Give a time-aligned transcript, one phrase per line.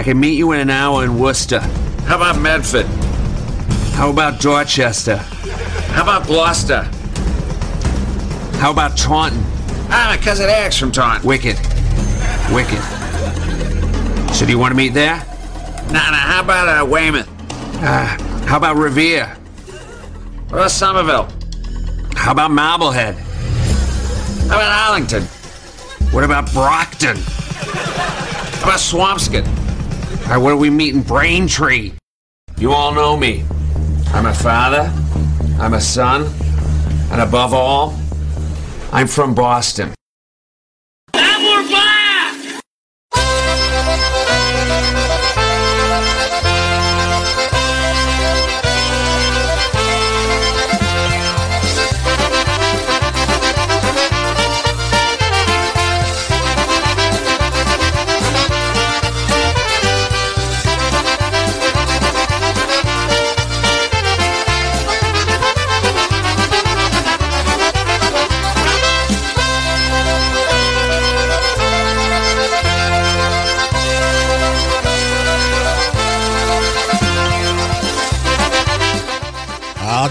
[0.00, 1.60] I can meet you in an hour in Worcester.
[2.06, 2.86] How about Medford?
[3.92, 5.18] How about Dorchester?
[5.18, 6.84] How about Gloucester?
[8.60, 9.38] How about Taunton?
[9.90, 11.28] Ah, my cousin Eric's from Taunton.
[11.28, 11.58] Wicked.
[12.50, 12.80] Wicked.
[14.32, 15.16] So do you want to meet there?
[15.88, 17.28] Nah, nah, how about uh, Weymouth?
[17.82, 18.06] Uh,
[18.46, 19.26] how about Revere?
[20.48, 21.28] What about Somerville?
[22.16, 23.16] How about Marblehead?
[24.48, 25.24] How about Arlington?
[26.10, 27.18] What about Brockton?
[27.18, 29.59] How about Swampscott?
[30.38, 31.92] What do we meet in Braintree?
[32.56, 33.44] You all know me.
[34.14, 34.92] I'm a father,
[35.58, 36.32] I'm a son,
[37.10, 37.98] and above all,
[38.92, 39.92] I'm from Boston.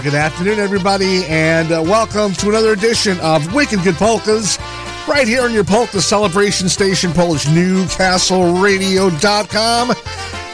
[0.02, 4.58] Good afternoon, everybody, and uh, welcome to another edition of Wicked Good Polkas,
[5.06, 9.88] right here on your polka celebration station, PolishNewcastleRadio.com,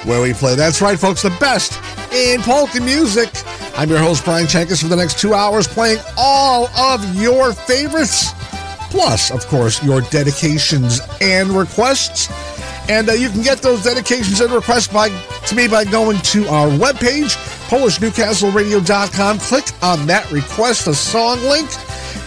[0.09, 0.57] where we play.
[0.57, 1.81] That's right, folks, the best
[2.13, 3.31] in polka music.
[3.77, 8.33] I'm your host, Brian Chenkus, for the next two hours, playing all of your favorites,
[8.91, 12.29] plus, of course, your dedications and requests.
[12.89, 15.11] And uh, you can get those dedications and requests by
[15.47, 17.37] to me by going to our webpage,
[17.69, 19.39] PolishNewcastleRadio.com.
[19.41, 21.69] Click on that request a song link,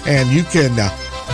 [0.07, 0.89] and you can uh,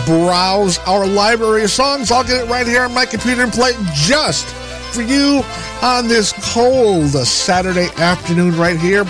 [0.06, 2.10] browse our library of songs.
[2.10, 4.46] I'll get it right here on my computer and play it just
[4.94, 5.42] for you
[5.82, 9.04] on this cold Saturday afternoon right here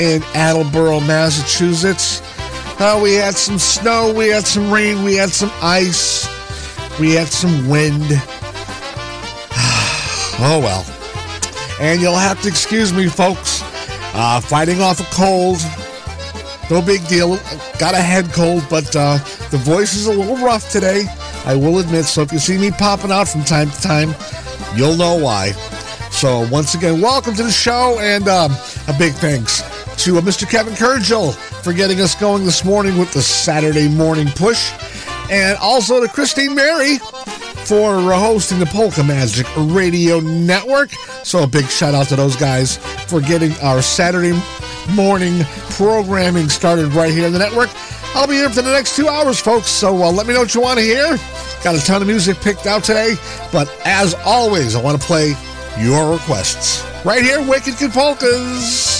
[0.00, 2.20] in Attleboro, Massachusetts.
[2.80, 6.26] Uh, we had some snow, we had some rain, we had some ice,
[6.98, 8.02] we had some wind.
[10.40, 10.84] oh well.
[11.80, 13.59] And you'll have to excuse me, folks.
[14.12, 15.60] Uh, fighting off a cold.
[16.70, 17.36] No big deal.
[17.78, 19.18] Got a head cold, but uh,
[19.50, 21.04] the voice is a little rough today.
[21.44, 22.04] I will admit.
[22.04, 24.14] So if you see me popping out from time to time,
[24.76, 25.52] you'll know why.
[26.10, 28.52] So once again, welcome to the show, and um,
[28.88, 29.62] a big thanks
[30.04, 30.48] to uh, Mr.
[30.48, 34.72] Kevin Kurgel for getting us going this morning with the Saturday morning push,
[35.30, 36.98] and also to Christine Mary
[37.70, 40.90] for hosting the Polka Magic Radio Network.
[41.22, 44.36] So a big shout out to those guys for getting our Saturday
[44.90, 47.70] morning programming started right here in the network.
[48.16, 49.68] I'll be here for the next two hours, folks.
[49.68, 51.16] So uh, let me know what you want to hear.
[51.62, 53.14] Got a ton of music picked out today,
[53.52, 55.34] but as always, I want to play
[55.78, 58.99] your requests right here, Wicked Polkas.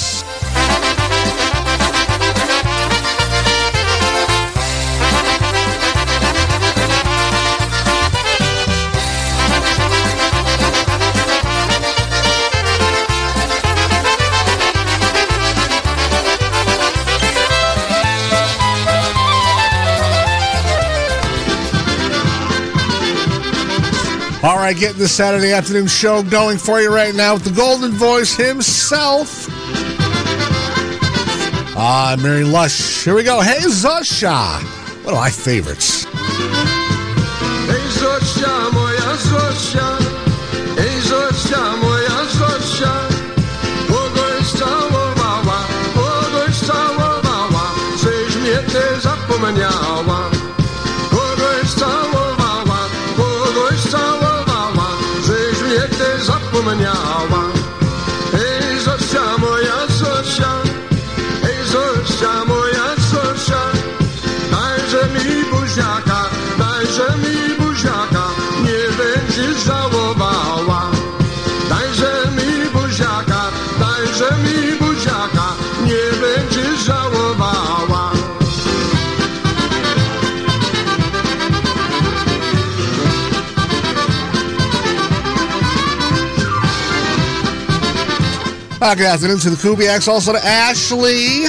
[24.43, 27.91] All right, getting the Saturday afternoon show going for you right now with the golden
[27.93, 29.47] voice himself.
[31.77, 33.05] Ah, Marion Lush.
[33.05, 33.43] Here we go.
[33.43, 34.63] Hey, Zosha.
[35.05, 36.07] One of my favorites.
[37.69, 39.89] Ej Zosia, moja Zosia,
[88.83, 91.45] Uh, good afternoon to the Kubiaks, also to Ashley.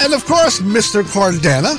[0.00, 1.02] And of course, Mr.
[1.02, 1.74] Cordana.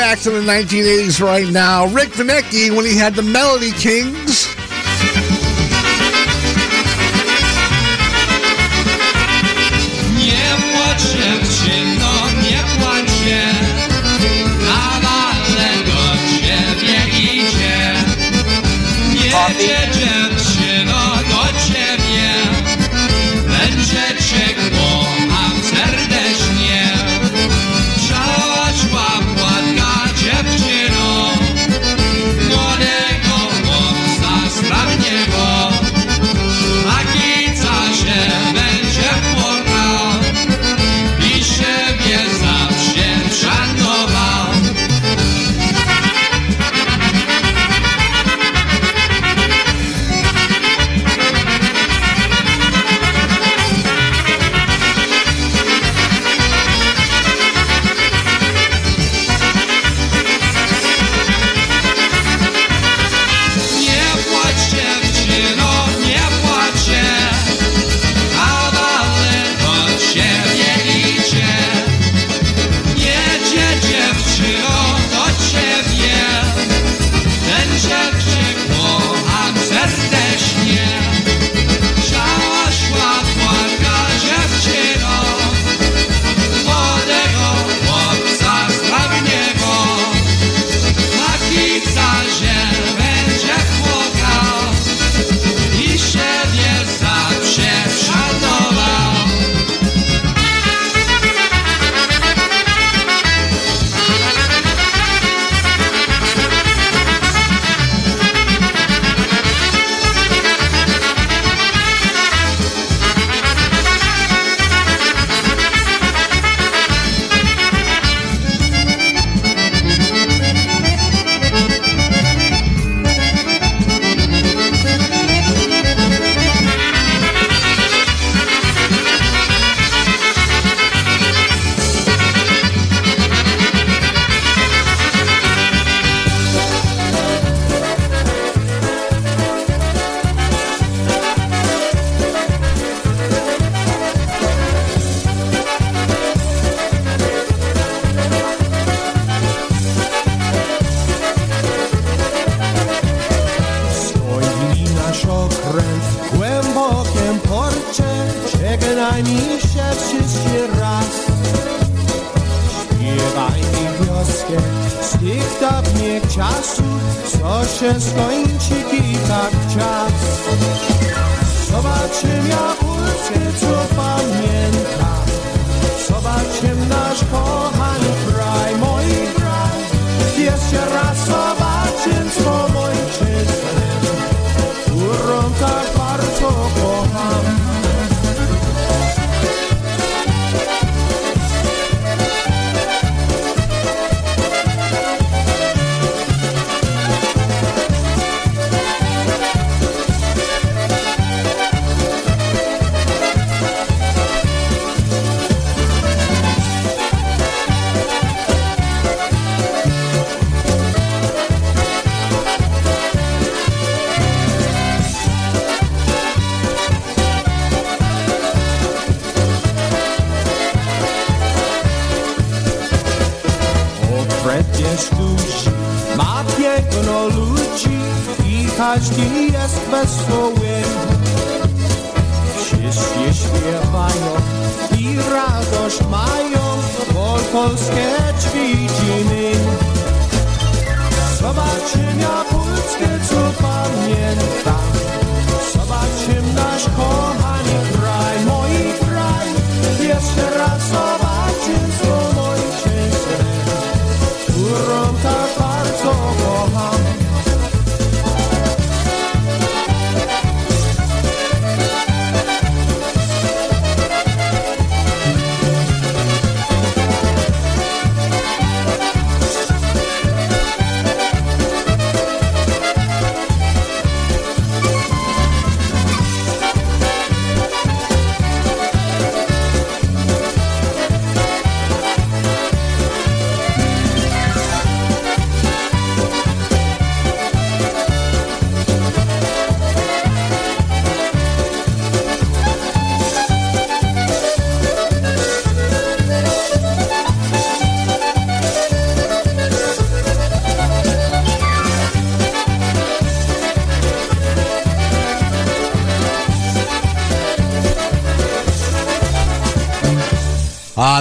[0.00, 1.84] Back to the 1980s right now.
[1.88, 4.49] Rick Vennecke when he had the Melody Kings.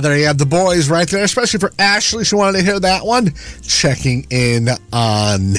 [0.01, 2.23] There you have the boys right there, especially for Ashley.
[2.23, 3.33] She wanted to hear that one.
[3.61, 5.55] Checking in on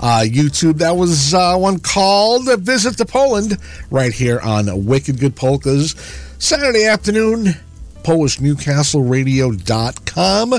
[0.00, 0.78] uh, YouTube.
[0.78, 3.58] That was uh, one called Visit to Poland
[3.90, 5.94] right here on Wicked Good Polkas.
[6.38, 7.54] Saturday afternoon,
[8.02, 10.54] PolishNewcastleRadio.com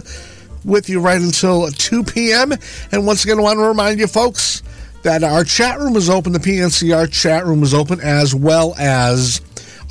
[0.64, 2.54] with you right until 2 p.m.
[2.92, 4.64] And once again, I want to remind you, folks,
[5.04, 6.32] that our chat room is open.
[6.32, 9.42] The PNCR chat room is open, as well as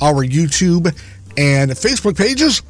[0.01, 0.87] our YouTube
[1.37, 2.61] and Facebook pages.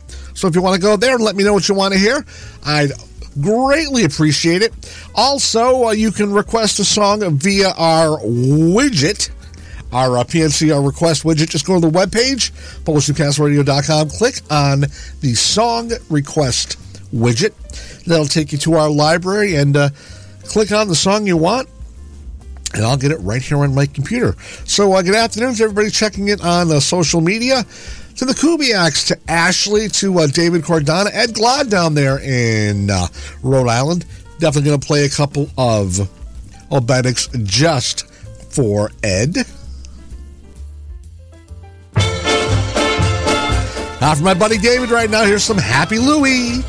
[0.42, 2.00] So if you want to go there and let me know what you want to
[2.00, 2.26] hear,
[2.66, 2.94] I'd
[3.40, 4.74] greatly appreciate it.
[5.14, 9.30] Also, uh, you can request a song via our widget,
[9.92, 11.48] our uh, PNCR request widget.
[11.48, 12.50] Just go to the webpage,
[12.86, 14.80] PolishNewcastleRadio.com, click on
[15.20, 16.80] the song request
[17.14, 17.54] widget.
[18.06, 19.90] That'll take you to our library and uh,
[20.46, 21.70] click on the song you want
[22.74, 24.36] and I'll get it right here on my computer.
[24.66, 27.66] So, uh, good afternoon to everybody checking it on uh, social media.
[28.22, 33.08] To the Kubiaks, to Ashley, to uh, David Cordana, Ed Glad down there in uh,
[33.42, 34.06] Rhode Island.
[34.38, 36.08] Definitely going to play a couple of
[36.70, 38.08] Obedics just
[38.54, 39.38] for Ed.
[44.00, 46.62] Now, for my buddy David right now, here's some Happy Louie.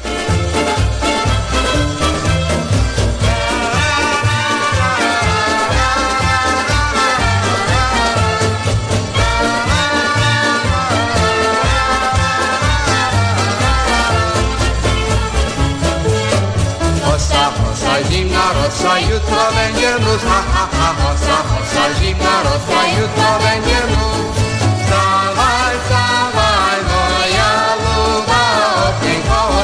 [19.23, 24.37] Jutro będzie mróz, ha, ha, ha, hosa, hosa, zimna rosa, jutro będzie mróz.
[24.83, 27.52] Wstawaj, wstawaj, moja
[27.83, 28.43] luba,
[28.88, 29.62] ogień koło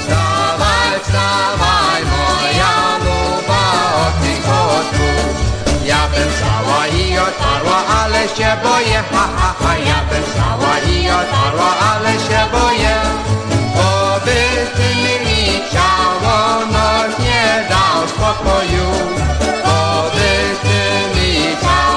[0.00, 3.62] Wstawaj, wstawaj, moja luba,
[4.06, 4.78] ogień koło
[5.84, 11.10] Ja bym stała i otarła, ale się boję, ha, ha, ha, ja bym stała i
[11.10, 13.31] otarła, ale się boję.
[18.40, 19.12] Dał you.
[20.62, 21.91] Ty mi całą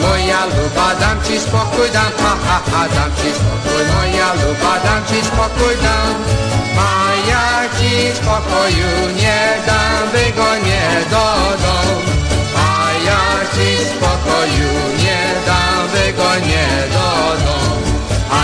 [0.00, 5.00] moja luba, dam ci spokój, dam, ha, ha, ha, dam ci spokój, moja luba, dam
[5.08, 6.14] ci spokój, dam.
[6.78, 6.90] A
[7.28, 11.26] ja ci spokoju nie dam, wygonię do
[11.62, 11.96] domu.
[12.54, 13.22] A ja
[13.54, 17.08] ci spokoju nie dam, wygonię do
[17.44, 17.98] domu.
[18.30, 18.40] A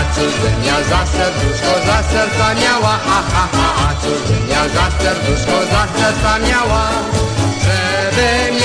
[0.65, 3.89] ja za serduszko, za serca miała, ha, ha, ha, a
[4.51, 6.85] ja za serduszko, za serca miała.
[7.63, 8.64] Żebym ja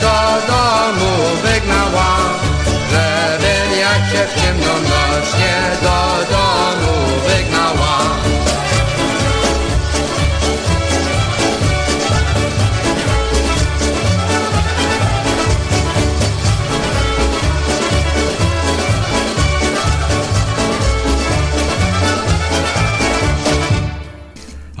[0.00, 2.16] do domu wygnała
[2.90, 6.00] Żebym ja cię w do
[6.32, 8.22] domu wygnała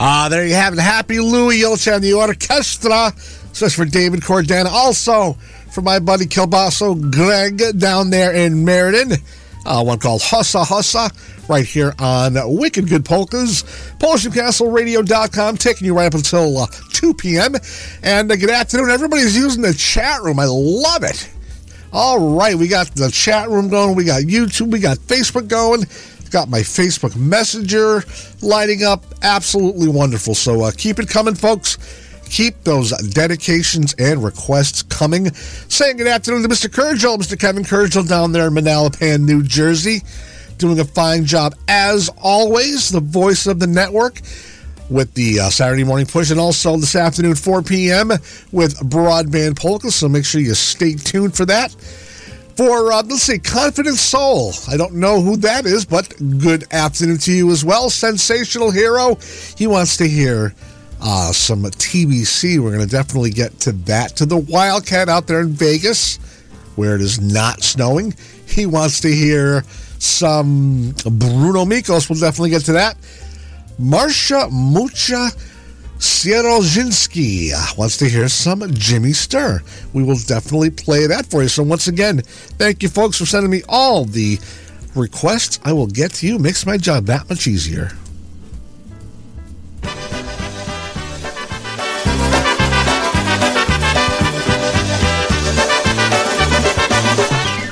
[0.04, 0.80] Ah, there you have it.
[0.80, 3.12] Happy Louie Yelchan, the orchestra.
[3.52, 4.66] Especially for David Cordana.
[4.66, 5.34] Also,
[5.70, 9.12] for my buddy Kilbasso Greg down there in Meriden.
[9.64, 13.62] Uh, one called Hossa Hossa, right here on Wicked Good Polkas.
[13.98, 17.54] PolishNewcastleRadio.com, taking you right up until uh, 2 p.m.
[18.02, 18.90] And uh, good afternoon.
[18.90, 20.40] Everybody's using the chat room.
[20.40, 21.30] I love it.
[21.92, 23.94] All right, we got the chat room going.
[23.94, 24.72] We got YouTube.
[24.72, 25.84] We got Facebook going.
[26.30, 28.02] Got my Facebook Messenger
[28.40, 29.04] lighting up.
[29.22, 30.34] Absolutely wonderful.
[30.34, 31.76] So uh, keep it coming, folks.
[32.32, 35.30] Keep those dedications and requests coming.
[35.34, 36.66] Saying good afternoon to Mr.
[36.66, 37.38] Kurgel, Mr.
[37.38, 40.00] Kevin Kurgel down there in Manalapan, New Jersey.
[40.56, 42.88] Doing a fine job as always.
[42.88, 44.22] The voice of the network
[44.88, 48.08] with the uh, Saturday morning push, and also this afternoon, 4 p.m.
[48.50, 49.90] with Broadband Polka.
[49.90, 51.70] So make sure you stay tuned for that.
[52.56, 54.52] For, uh, let's say, Confident Soul.
[54.70, 57.90] I don't know who that is, but good afternoon to you as well.
[57.90, 59.16] Sensational Hero.
[59.58, 60.54] He wants to hear
[61.02, 62.60] uh, some TBC.
[62.60, 64.16] We're going to definitely get to that.
[64.16, 66.16] To the Wildcat out there in Vegas,
[66.76, 68.14] where it is not snowing.
[68.46, 69.64] He wants to hear
[69.98, 72.08] some Bruno Mikos.
[72.08, 72.96] We'll definitely get to that.
[73.80, 75.30] Marsha Mucha
[75.98, 79.62] Sierozhinsky wants to hear some Jimmy Sturr.
[79.92, 81.48] We will definitely play that for you.
[81.48, 82.22] So, once again,
[82.58, 84.38] thank you, folks, for sending me all the
[84.94, 85.58] requests.
[85.64, 86.38] I will get to you.
[86.38, 87.92] Makes my job that much easier.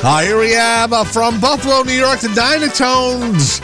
[0.02, 3.60] Uh, here we have uh, from Buffalo, New York, the Dynatones.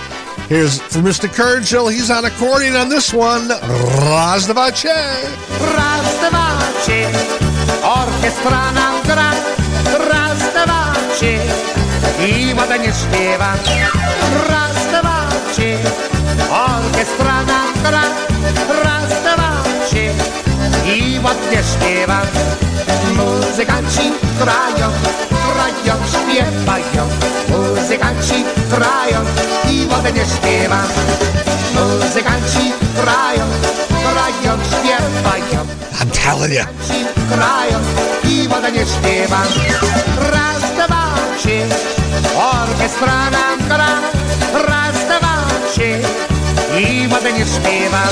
[0.48, 1.32] Here's for Mr.
[1.32, 1.90] Kurgel.
[1.90, 3.48] He's on accordion on this one.
[3.48, 4.84] Razdavace.
[5.72, 7.08] Razdavace.
[7.80, 9.32] Orchestra nam gra.
[10.12, 11.40] Razdavace.
[12.20, 13.56] I woda nie śpiewa.
[14.50, 15.78] Razdavace.
[16.52, 18.04] Orchestra nam gra.
[18.84, 20.25] Razdavace.
[20.96, 22.20] I ładnie śpiewa.
[23.16, 24.90] Muzykanci grają
[25.56, 27.08] grają, śpiewają.
[27.48, 29.20] Muzykanci grają
[29.70, 30.82] i ładnie śpiewa.
[31.74, 33.44] Muzykanci grają,
[34.12, 35.66] grają, śpiewają.
[36.00, 36.64] I'm telling you.
[37.28, 37.78] Grają
[38.24, 39.42] i ładnie śpiewa.
[40.32, 41.60] Raz, dwa, trzy.
[42.36, 44.00] Orkiestra nam gra.
[44.52, 45.36] Raz, dwa,
[45.72, 46.00] trzy.
[46.80, 48.02] I ładnie śpiewa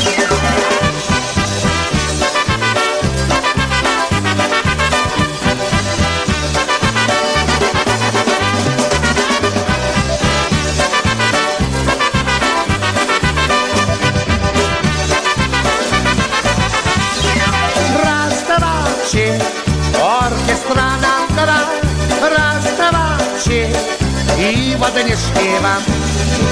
[24.85, 25.83] ładnie śpiewam.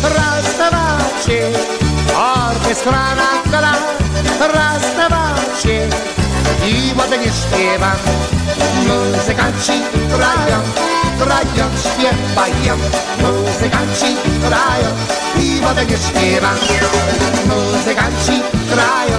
[0.03, 1.41] Raz, dwa, trzy,
[2.17, 3.75] orkiestra nam gra,
[4.55, 5.89] raz, dwa, trzy
[6.67, 7.99] i ładnie śpiewam.
[8.89, 9.73] Muzykanci
[10.09, 10.59] grają,
[11.19, 12.75] grają, śpiewają,
[13.23, 14.89] muzykanci grają
[15.41, 16.57] i ładnie śpiewam.
[17.47, 18.43] Muzykanci
[18.73, 19.19] grają,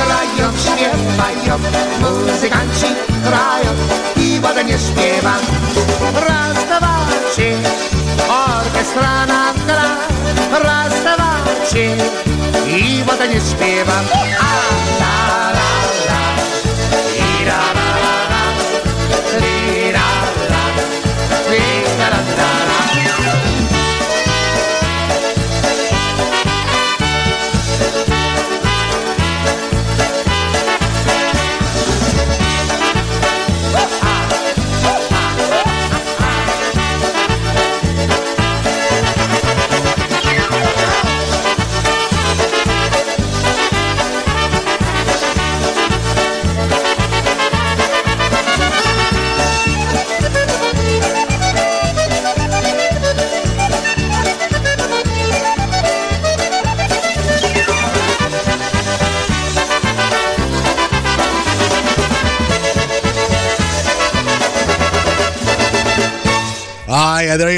[0.00, 1.54] grają, śpiewają,
[2.00, 2.88] muzykanci
[3.24, 3.70] grają
[4.16, 5.40] i ładnie śpiewam.
[6.28, 7.52] Raz, dwa, trzy,
[8.28, 9.90] Orchestra nagra
[10.52, 12.00] раздавачи
[12.66, 15.60] И вот они спевают А-ла-ла-ла
[17.40, 18.44] Ира-ла-ла-ла
[19.40, 20.64] Ира-ла-ла
[21.50, 22.53] Ира-ла-ла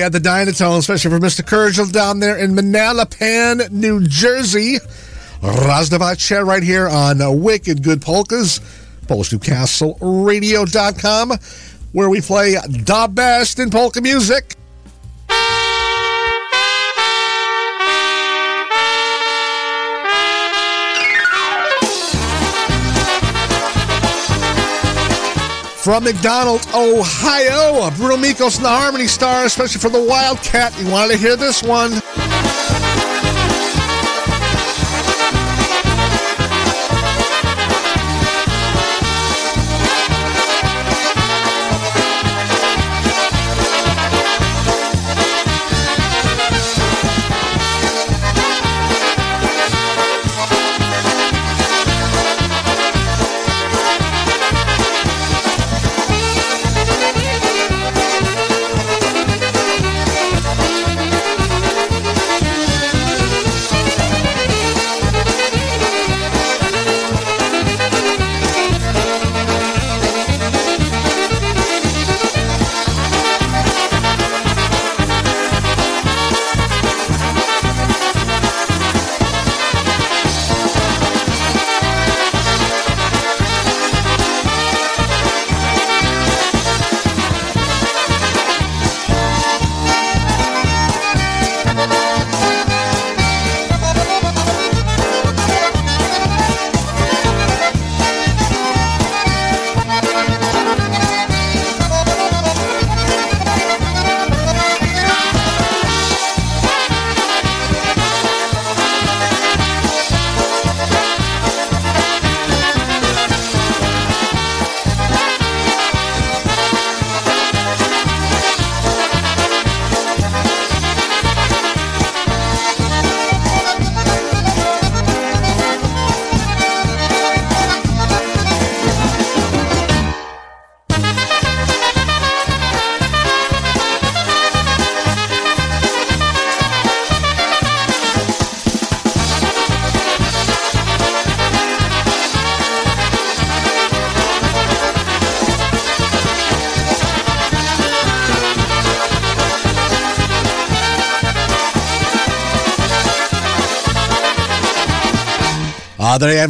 [0.06, 1.42] have the Dynatone, especially for Mr.
[1.42, 4.78] Kurgel down there in Manalapan, New Jersey.
[5.42, 8.60] Raz Dwa Trzy right here on uh, Wicked Good Polkas,
[9.06, 11.32] PolishNewcastleRadio.com,
[11.90, 14.54] where we play the best in polka music.
[25.86, 30.76] From McDonald, Ohio, Bruno Mikos and the Harmony Star, especially for the Wildcat.
[30.80, 31.92] You wanted to hear this one.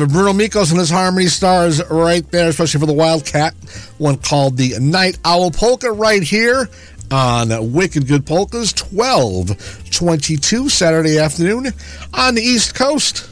[0.00, 0.12] Have.
[0.12, 3.54] Bruno Mikos and his Harmony Stars right there, especially for the Wildcat.
[3.98, 6.68] One called the Night Owl Polka right here
[7.10, 11.72] on Wicked Good Polkas, 1222 Saturday afternoon
[12.12, 13.28] on the East Coast.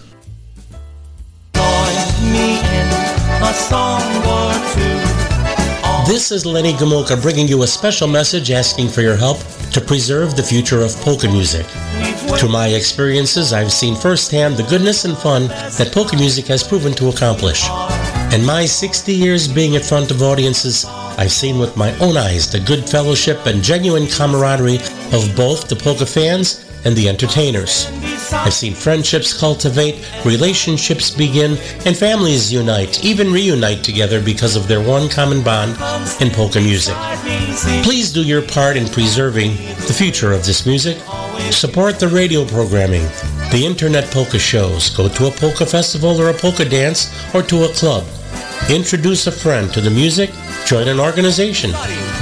[6.06, 9.38] This is Lenny Gomulka bringing you a special message asking for your help
[9.72, 11.66] to preserve the future of polka music.
[12.44, 16.92] Through my experiences, I've seen firsthand the goodness and fun that polka music has proven
[16.92, 17.66] to accomplish.
[18.34, 22.46] In my 60 years being in front of audiences, I've seen with my own eyes
[22.46, 24.80] the good fellowship and genuine camaraderie
[25.14, 27.86] of both the polka fans and the entertainers.
[28.30, 34.82] I've seen friendships cultivate, relationships begin, and families unite, even reunite together because of their
[34.82, 35.78] one common bond
[36.20, 36.96] in polka music.
[37.84, 39.52] Please do your part in preserving
[39.86, 40.98] the future of this music.
[41.50, 43.04] Support the radio programming,
[43.50, 47.64] the internet polka shows, go to a polka festival or a polka dance, or to
[47.64, 48.04] a club.
[48.70, 50.30] Introduce a friend to the music,
[50.66, 51.70] join an organization,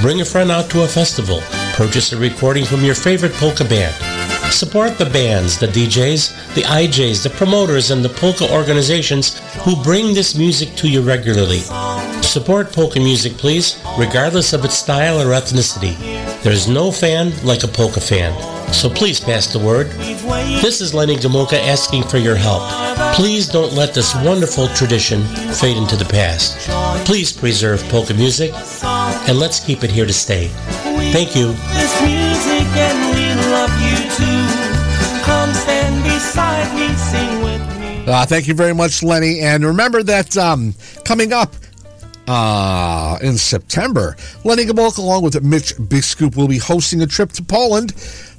[0.01, 1.41] bring a friend out to a festival,
[1.73, 3.95] purchase a recording from your favorite polka band.
[4.51, 10.13] Support the bands, the DJs, the IJs, the promoters, and the polka organizations who bring
[10.13, 11.61] this music to you regularly.
[12.21, 15.95] Support polka music, please, regardless of its style or ethnicity.
[16.43, 18.52] There's no fan like a polka fan.
[18.73, 19.87] So please pass the word.
[20.61, 22.63] This is Lenny Gomulka asking for your help.
[23.15, 26.57] Please don't let this wonderful tradition fade into the past.
[27.05, 28.51] Please preserve polka music,
[28.83, 30.47] and let's keep it here to stay.
[31.13, 31.53] Thank you.
[31.53, 35.23] This music and we love you too.
[35.23, 38.11] Come stand beside me, sing with me.
[38.11, 39.39] Uh, thank you very much, Lenny.
[39.39, 40.73] And remember that um,
[41.05, 41.55] coming up
[42.27, 47.43] uh, in September, Lenny Gomulka, along with Mitch Biskup, will be hosting a trip to
[47.43, 47.93] Poland.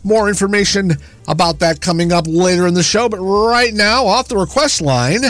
[0.05, 0.93] More information
[1.27, 3.09] about that coming up later in the show.
[3.09, 5.23] But right now, off the request line,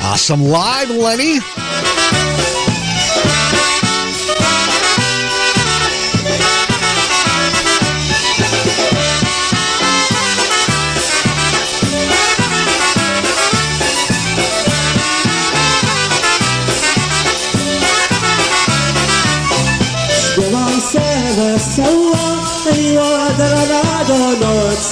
[0.00, 1.38] uh, some live Lenny.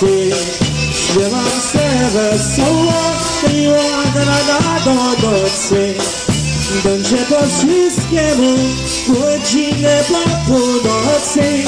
[0.02, 0.30] Nocy.
[0.94, 2.92] Śpiewam se wesoło
[3.54, 5.94] i od rana do nocy.
[6.84, 8.56] Będzie po wszystkiemu
[9.08, 11.64] godzinę po północy.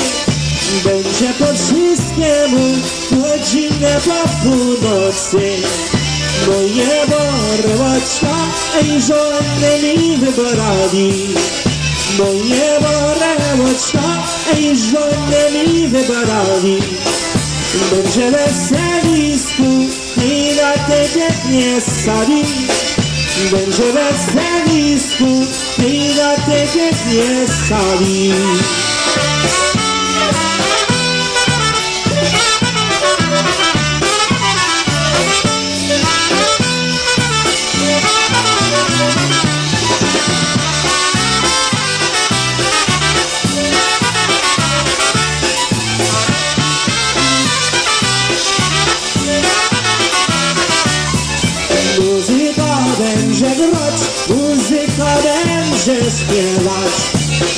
[0.85, 2.77] Będzie po wszystkiemu
[3.11, 5.57] godzinę po północy.
[6.47, 8.37] Moje borłoczka
[8.83, 11.35] i żony mi wybrali.
[12.19, 14.23] Moje borełoczka
[14.59, 16.79] i żony mi wybrali
[17.91, 19.63] Będzie weselisku
[20.25, 22.43] i na tebie nie sali.
[23.51, 25.25] Będzie weselisku
[25.87, 28.33] i na tebie nie sali
[55.87, 56.95] będzie śpiewać.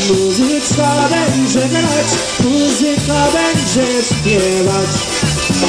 [0.08, 2.08] Muzyczka będzie grać,
[2.44, 4.90] muzyka będzie śpiewać.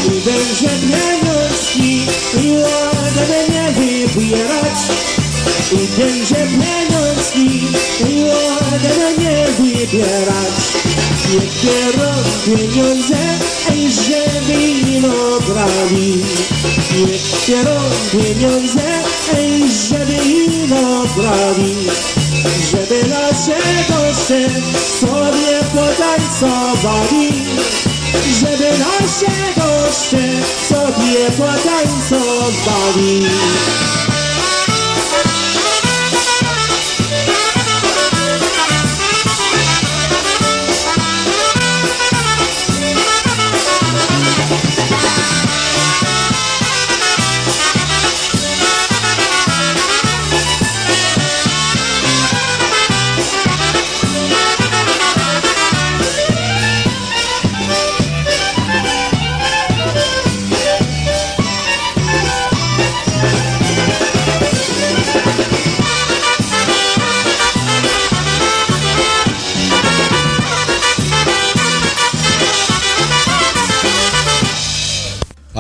[0.06, 2.08] I będzie pieniążki
[2.43, 4.80] i ładne nie wybierać.
[5.72, 7.67] I będzie pieniążki
[8.10, 10.58] i ładne nie wybierać.
[11.34, 12.13] Niech biorą
[12.46, 13.17] pieniądze,
[13.72, 16.24] ej, żeby ino brali.
[17.08, 17.22] Niech
[18.12, 18.82] pieniądze,
[19.38, 22.17] ej, żeby ino brali
[23.38, 23.54] Nasze
[23.89, 24.50] goście
[25.00, 27.45] sobie potańcowali
[28.39, 30.23] Żeby nasze goście
[30.69, 33.21] sobie potańcowali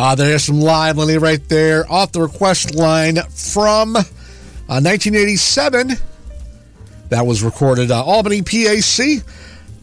[0.07, 5.95] Uh, there's some live Lenny right there off the request line from uh, 1987.
[7.09, 9.21] That was recorded uh, Albany PAC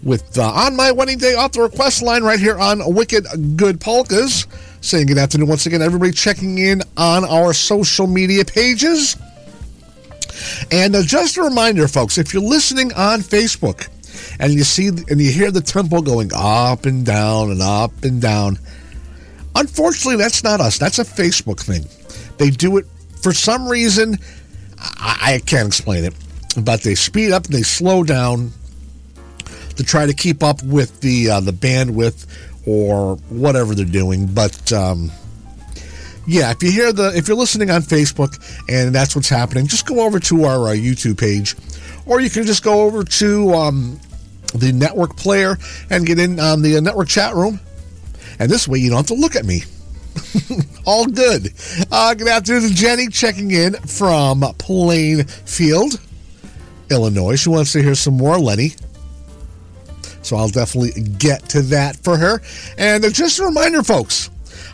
[0.02, 3.26] with uh, On My Wedding Day off the request line right here on Wicked
[3.58, 4.46] Good Polkas.
[4.80, 9.18] Saying good afternoon once again, everybody checking in on our social media pages.
[10.70, 13.90] And uh, just a reminder, folks, if you're listening on Facebook
[14.40, 18.22] and you see and you hear the tempo going up and down and up and
[18.22, 18.58] down,
[19.54, 20.78] unfortunately, that's not us.
[20.78, 21.84] That's a Facebook thing.
[22.38, 22.86] They do it
[23.22, 24.18] for some reason.
[24.78, 26.14] I, I can't explain it,
[26.60, 28.52] but they speed up and they slow down
[29.76, 32.26] to try to keep up with the uh, the bandwidth
[32.66, 34.26] or whatever they're doing.
[34.26, 35.10] But um,
[36.26, 38.38] yeah, if you hear the if you're listening on Facebook
[38.68, 41.56] and that's what's happening, just go over to our uh, YouTube page,
[42.06, 44.00] or you can just go over to um,
[44.54, 45.58] the network player
[45.90, 47.60] and get in on the uh, network chat room.
[48.38, 49.62] And this way, you don't have to look at me.
[50.86, 51.52] All good.
[51.90, 56.00] Uh, good afternoon Jenny checking in from Plainfield,
[56.90, 57.36] Illinois.
[57.36, 58.72] She wants to hear some more Lenny.
[60.22, 62.40] So I'll definitely get to that for her.
[62.78, 64.30] And uh, just a reminder, folks,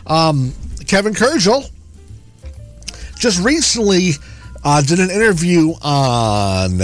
[0.07, 0.53] um,
[0.87, 1.69] Kevin Kurgel
[3.17, 4.11] just recently
[4.63, 6.79] uh, did an interview on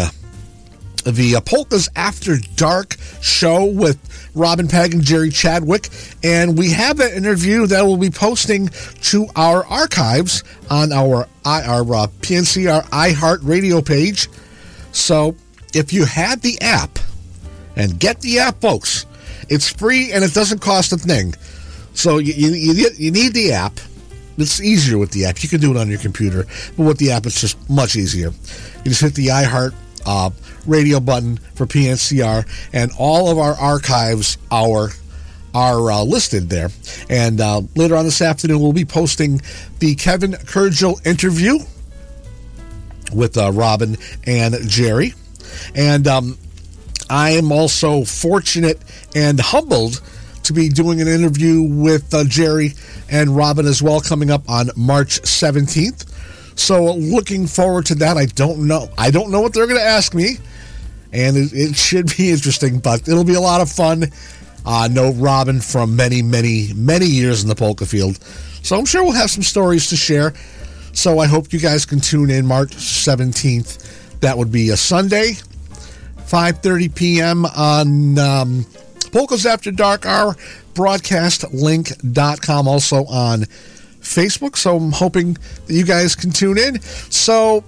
[1.12, 3.98] the uh, Polkas After Dark show with
[4.36, 5.90] Robin Peg and Jerry Chadwick.
[6.24, 8.68] And we have that interview that we'll be posting
[9.04, 14.28] to our archives on our, our uh, PNCR iHeart radio page.
[14.92, 15.36] So
[15.74, 17.00] if you have the app,
[17.78, 19.06] and get the app, folks.
[19.50, 21.36] It's free and it doesn't cost a thing.
[21.94, 23.80] So you, you, you need the app.
[24.38, 25.42] It's easier with the app.
[25.42, 28.30] You can do it on your computer, but with the app, it's just much easier.
[28.84, 29.74] You just hit the iHeart
[30.08, 30.32] uh,
[30.66, 34.90] radio button for PNCR, and all of our archives are
[35.54, 36.70] are uh, listed there.
[37.10, 39.42] And uh, later on this afternoon, we'll be posting
[39.80, 41.60] the Kevin Kurgel interview
[43.14, 45.14] with uh, Robin and Jerry.
[45.74, 46.38] And um,
[47.10, 48.80] I am also fortunate
[49.16, 50.02] and humbled
[50.44, 52.74] to be doing an interview with uh, Jerry
[53.10, 56.06] and Robin as well coming up on March 17th.
[56.58, 58.18] So looking forward to that.
[58.18, 58.90] I don't know.
[58.98, 60.38] I don't know what they're going to ask me,
[61.14, 64.06] and it, it, should be interesting, but it'll be a lot of fun.
[64.66, 68.18] Uh, know Robin from many, many, many years in the polka field.
[68.64, 70.34] So I'm sure we'll have some stories to share.
[70.92, 74.20] So I hope you guys can tune in March 17th.
[74.20, 75.34] That would be a Sunday.
[76.26, 77.46] 5.30 p.m.
[77.46, 78.66] on um,
[79.12, 80.34] Polkas After Dark, our
[80.74, 83.46] broadcastlink.com, also on
[84.08, 84.58] Facebook.
[84.58, 86.82] So I'm hoping that you guys can tune in.
[86.82, 87.64] So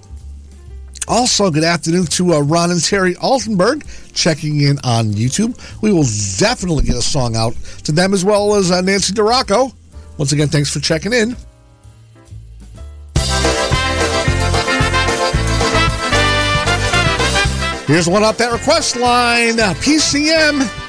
[1.10, 5.58] also, good afternoon to uh, Ron and Terry Altenberg checking in on YouTube.
[5.82, 6.06] We will
[6.38, 9.72] definitely get a song out to them as well as uh, Nancy DeRocco.
[10.18, 11.36] Once again, thanks for checking in.
[17.86, 20.79] Here's one off that request line PCM.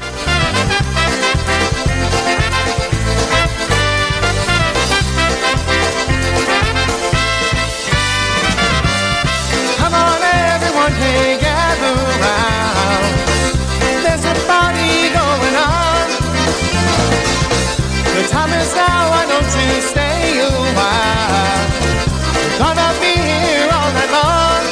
[18.62, 21.66] The now, don't you stay a while?
[22.62, 24.64] Gonna be here all night long.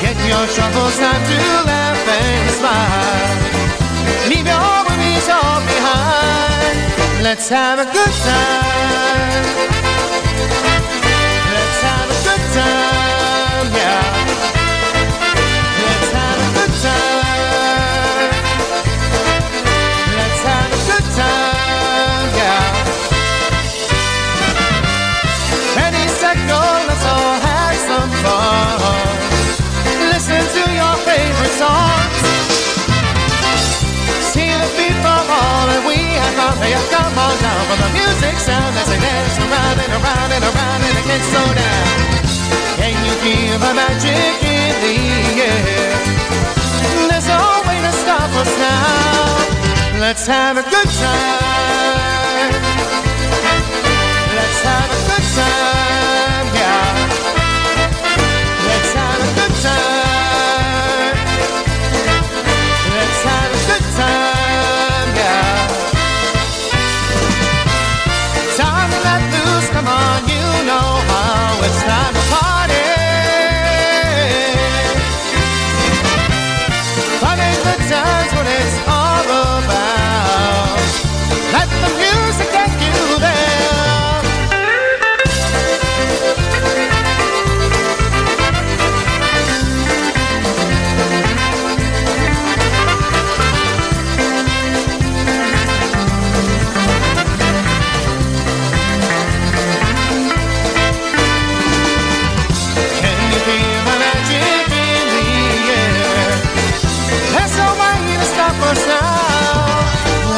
[0.00, 3.32] Get your troubles time to laugh and smile.
[4.30, 7.22] Leave your worries all behind.
[7.22, 9.44] Let's have a good time.
[11.56, 14.05] Let's have a good time, yeah.
[36.36, 40.30] They have come on down from the music sound as they dance around and around
[40.36, 41.88] and around and it can't slow down.
[42.76, 44.96] Can you feel the magic in the
[45.40, 45.96] air?
[47.08, 50.00] There's no way to stop us now.
[50.00, 52.52] Let's have a good time.
[54.36, 55.85] Let's have a good time,
[71.86, 72.84] time to party.
[77.66, 79.26] Good times it's all
[79.58, 80.78] about.
[81.54, 82.65] Let the music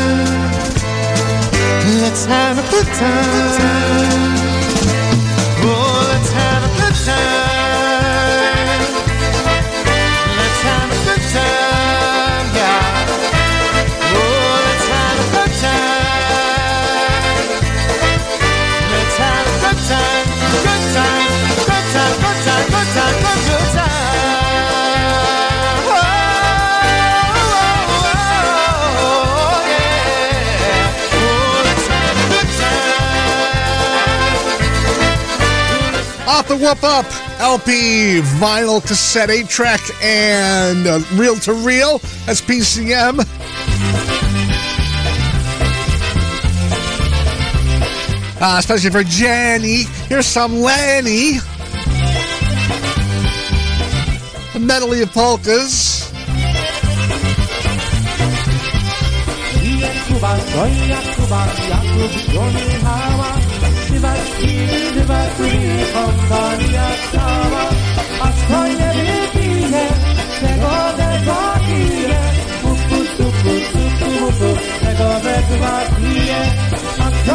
[2.02, 4.51] Let's have a good time.
[36.52, 37.06] The Whoop Up
[37.40, 42.00] LP, vinyl cassette, 8 track, and uh, reel to reel.
[42.26, 43.20] That's PCM.
[48.42, 49.84] Uh, especially for Jenny.
[50.10, 51.38] Here's some Lenny.
[54.54, 56.12] A medley of polkas.
[76.32, 77.31] Yeah.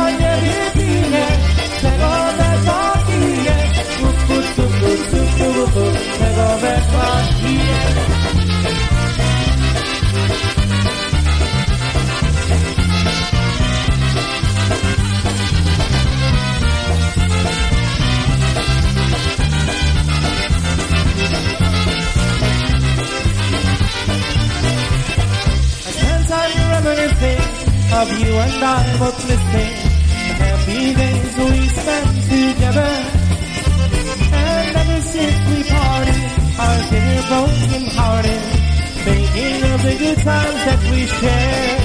[27.96, 29.72] Of you and I both missing
[30.36, 32.92] happy days we spent together.
[34.36, 36.22] And ever since we parted,
[36.60, 38.42] our dinner broken hearted,
[39.00, 41.80] thinking of the good times that we shared.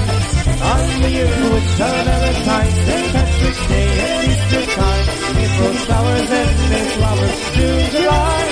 [0.72, 3.08] On the year with Valentine's, St.
[3.14, 5.06] Patrick's Day, and Easter time,
[5.42, 8.42] April flowers and May flowers, June, July.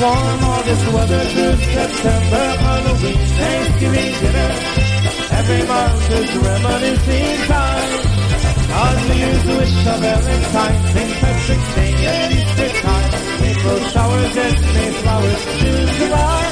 [0.00, 4.89] Warm August weather through September, Halloween, Thanksgiving dinner.
[5.40, 7.92] Every month is reminiscing time.
[8.84, 11.12] On the years wish of Valentine, St.
[11.16, 13.10] Patrick's Day and Easter time.
[13.48, 16.44] April showers and May flowers, June, July.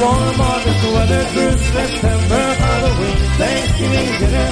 [0.00, 4.50] Warm August weather through September, Halloween, Thanksgiving dinner.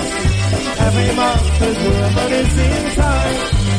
[0.86, 3.70] Every month is reminiscing time.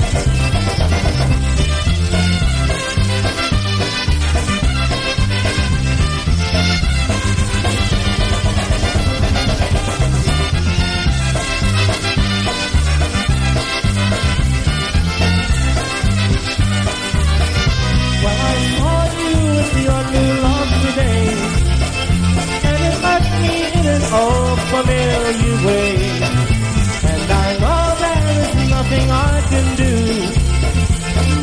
[28.92, 29.96] Nothing I can do,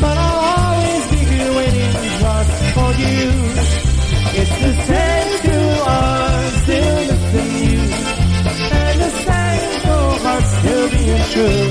[0.01, 3.25] but I'll always be here waiting just for you.
[4.39, 7.79] It's the same to us, still missing you,
[8.81, 11.68] and the same to heart still being true.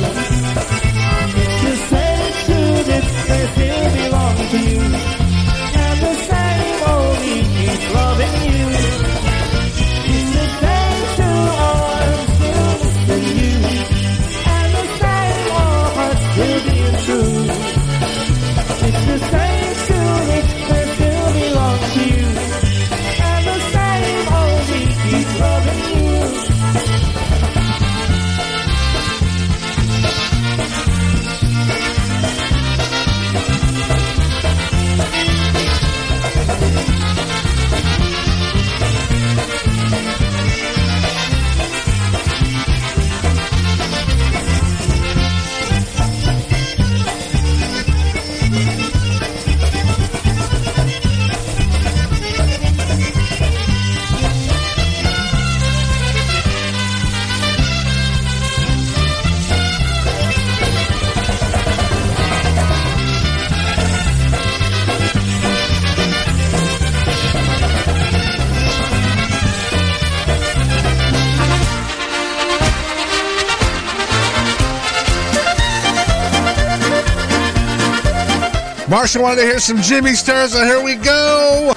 [78.88, 81.74] Marcia wanted to hear some Jimmy Sturr's, so here we go.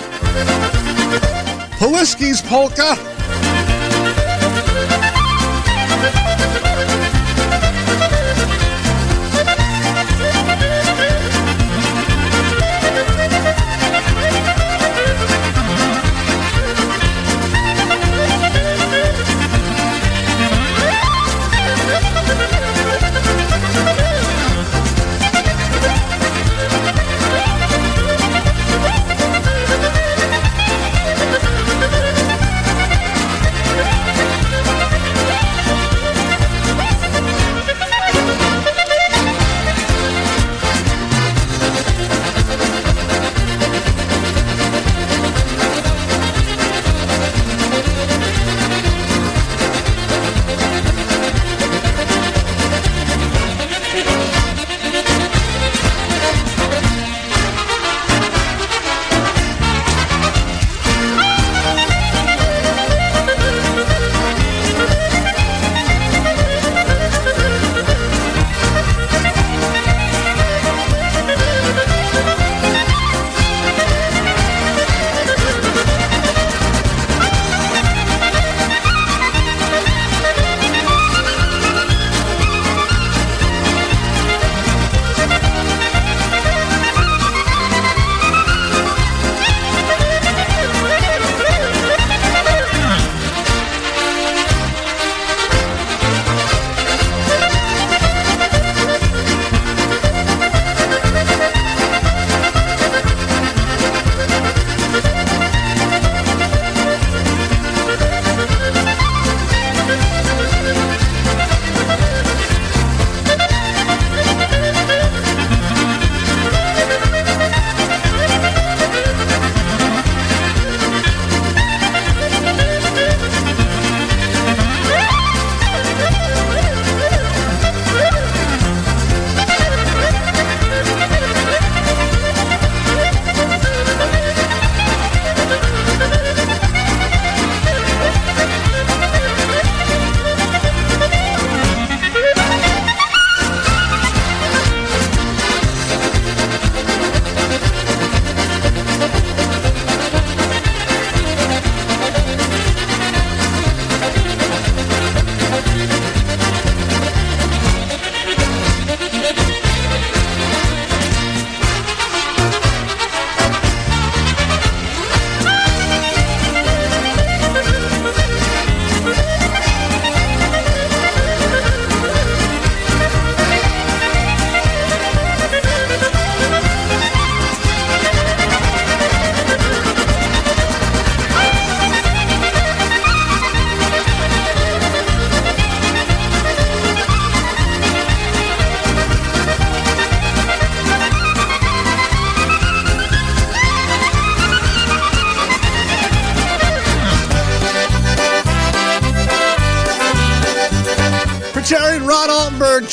[1.77, 3.10] Polisky's Polka.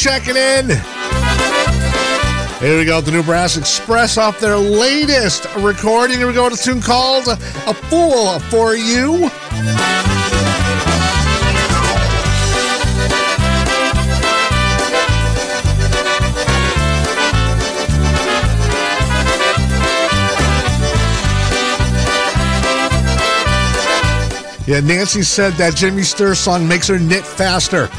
[0.09, 0.69] Checking in.
[2.61, 6.17] Here we go, the New Brass Express off their latest recording.
[6.17, 9.29] Here we go, to tune called A Fool for You.
[24.67, 27.91] Yeah, Nancy said that Jimmy Sturr song makes her knit faster.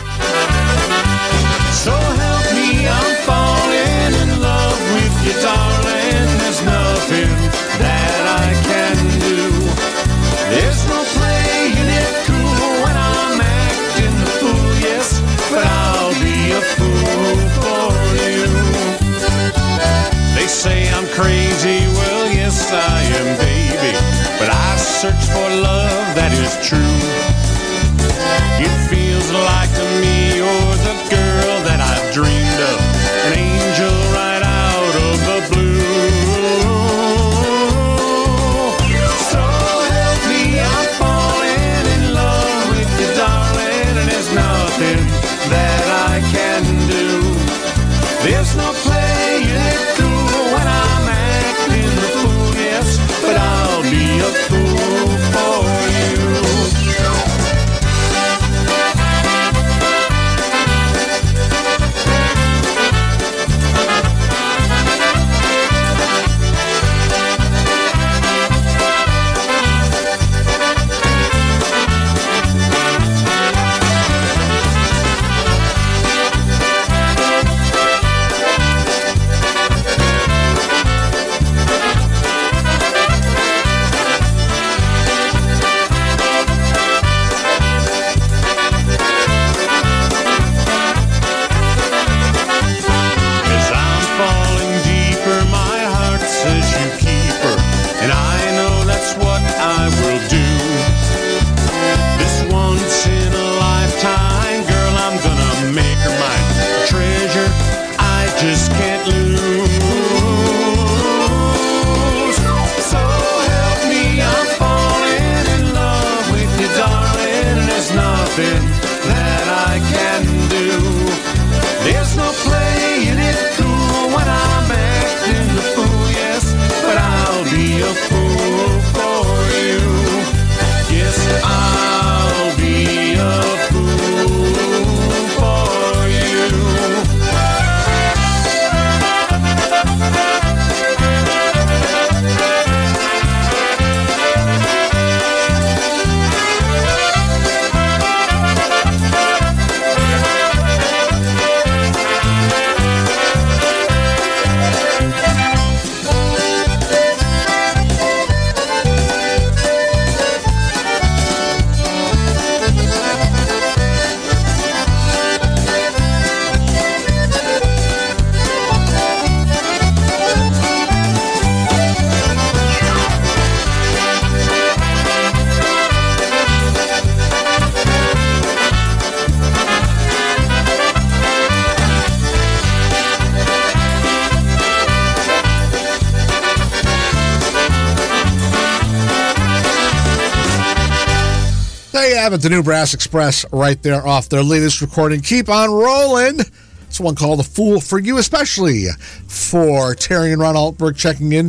[192.29, 195.19] Have it, the new Brass Express right there off their latest recording.
[195.19, 196.41] Keep on rolling.
[196.81, 198.85] It's one called The Fool for You, especially
[199.27, 201.45] for Terry and Ron Altberg checking in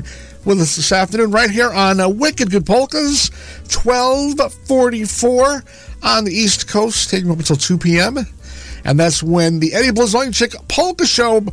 [0.46, 3.28] with us this afternoon right here on uh, Wicked Good Polkas,
[3.68, 5.64] 1244
[6.02, 8.16] on the East Coast, taking up until 2 p.m.
[8.82, 11.44] And that's when the Eddie Blazonczyk Polka Show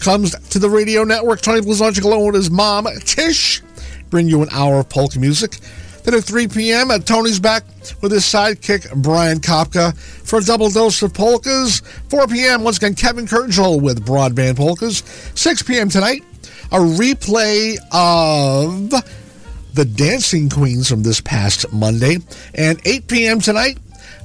[0.00, 1.40] comes to the radio network.
[1.40, 3.62] Tony Blazonczyk along with his mom, Tish,
[4.10, 5.56] bring you an hour of polka music.
[6.04, 7.64] Then at 3 p.m., uh, Tony's back
[8.00, 11.80] with his sidekick, Brian Kopka, for a double dose of polkas.
[12.08, 15.02] 4 p.m., once again, Kevin Kurgel with Broadband Polkas.
[15.34, 15.88] 6 p.m.
[15.88, 16.22] tonight,
[16.72, 18.90] a replay of
[19.74, 22.18] the Dancing Queens from this past Monday.
[22.54, 23.40] And 8 p.m.
[23.40, 23.78] tonight,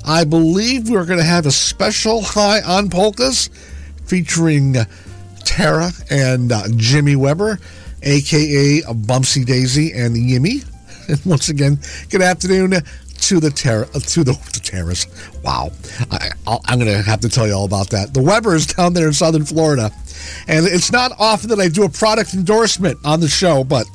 [0.06, 3.50] I believe we're going to have a special high on polkas
[4.06, 4.76] featuring
[5.44, 7.60] Tara and uh, Jimmy Weber,
[8.02, 10.64] aka Bumpsy Daisy and Yimmy.
[11.08, 12.74] And once again, good afternoon
[13.32, 15.08] to the ter- uh, to the, the terrace.
[15.42, 15.72] Wow,
[16.12, 18.14] I, I'm going to have to tell you all about that.
[18.14, 19.90] The Webers down there in Southern Florida,
[20.50, 23.86] and it's not often that I do a product endorsement on the show, but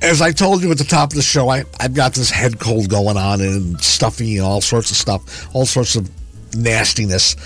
[0.00, 2.58] as I told you at the top of the show, I, I've got this head
[2.58, 6.10] cold going on and stuffy and all sorts of stuff, all sorts of
[6.56, 7.36] nastiness.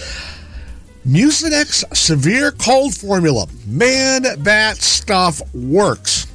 [1.04, 3.46] Mucinex Severe Cold Formula.
[3.66, 6.28] Man, that stuff works.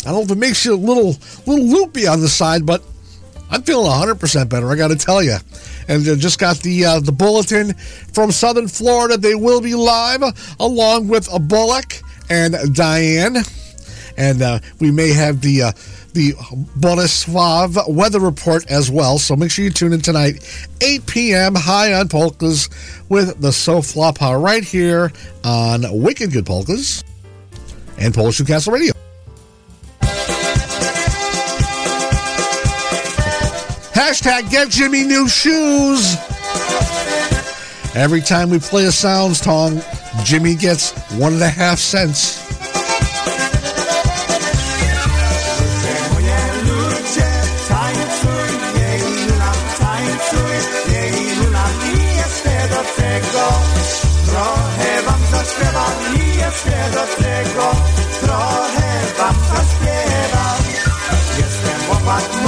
[0.00, 2.82] I don't know if it makes you a little little loopy on the side, but
[3.50, 5.36] I'm feeling 100% better, I got to tell you.
[5.88, 7.74] And just got the uh, the bulletin
[8.12, 9.16] from Southern Florida.
[9.16, 10.22] They will be live
[10.60, 11.94] along with a Bullock
[12.28, 13.38] and Diane.
[14.18, 15.72] And uh, we may have the uh,
[16.12, 16.32] the
[16.78, 19.18] Borisov weather report as well.
[19.18, 21.54] So make sure you tune in tonight, 8 p.m.
[21.54, 22.68] High on Polkas
[23.08, 25.10] with the Soflapa right here
[25.44, 27.02] on Wicked Good Polkas
[27.98, 28.92] and Polish Newcastle Radio.
[33.98, 36.14] Hashtag get Jimmy new shoes.
[37.96, 39.82] Every time we play a sounds tong,
[40.22, 42.38] Jimmy gets one and a half cents.
[58.20, 60.62] Trochę wam zaśpiewam.
[61.36, 62.47] Jestem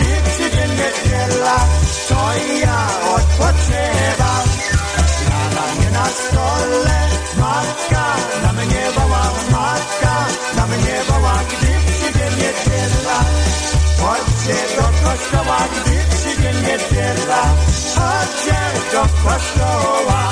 [0.91, 1.57] pierdziela,
[2.09, 4.45] to i ja odpoczywam.
[5.15, 6.99] Śniadanie na stole,
[7.37, 8.05] matka
[8.43, 10.25] na mnie woła, matka
[10.55, 13.19] na mnie woła, gdy przyjdzie niedziela.
[14.01, 17.43] Chodźcie do kościoła, gdy przyjdzie niedziela,
[17.95, 18.59] chodźcie
[18.91, 20.30] do kościoła.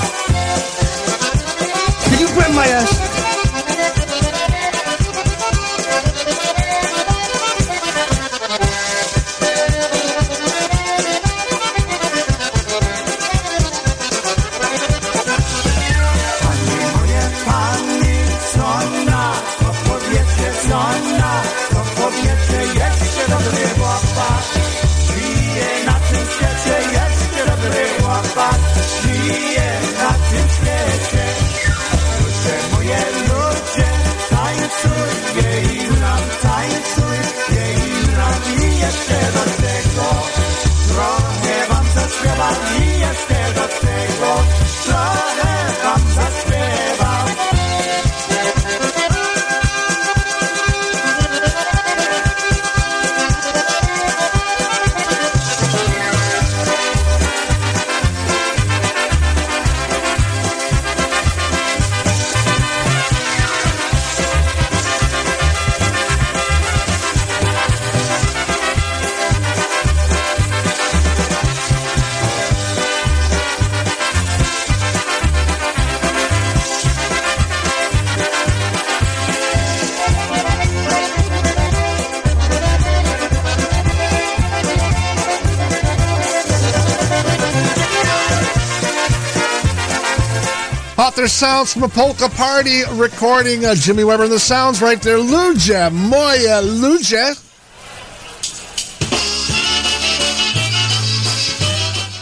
[91.39, 95.17] Sounds from a polka party recording uh, Jimmy Weber and the sounds right there.
[95.17, 97.31] Luja, moja luja.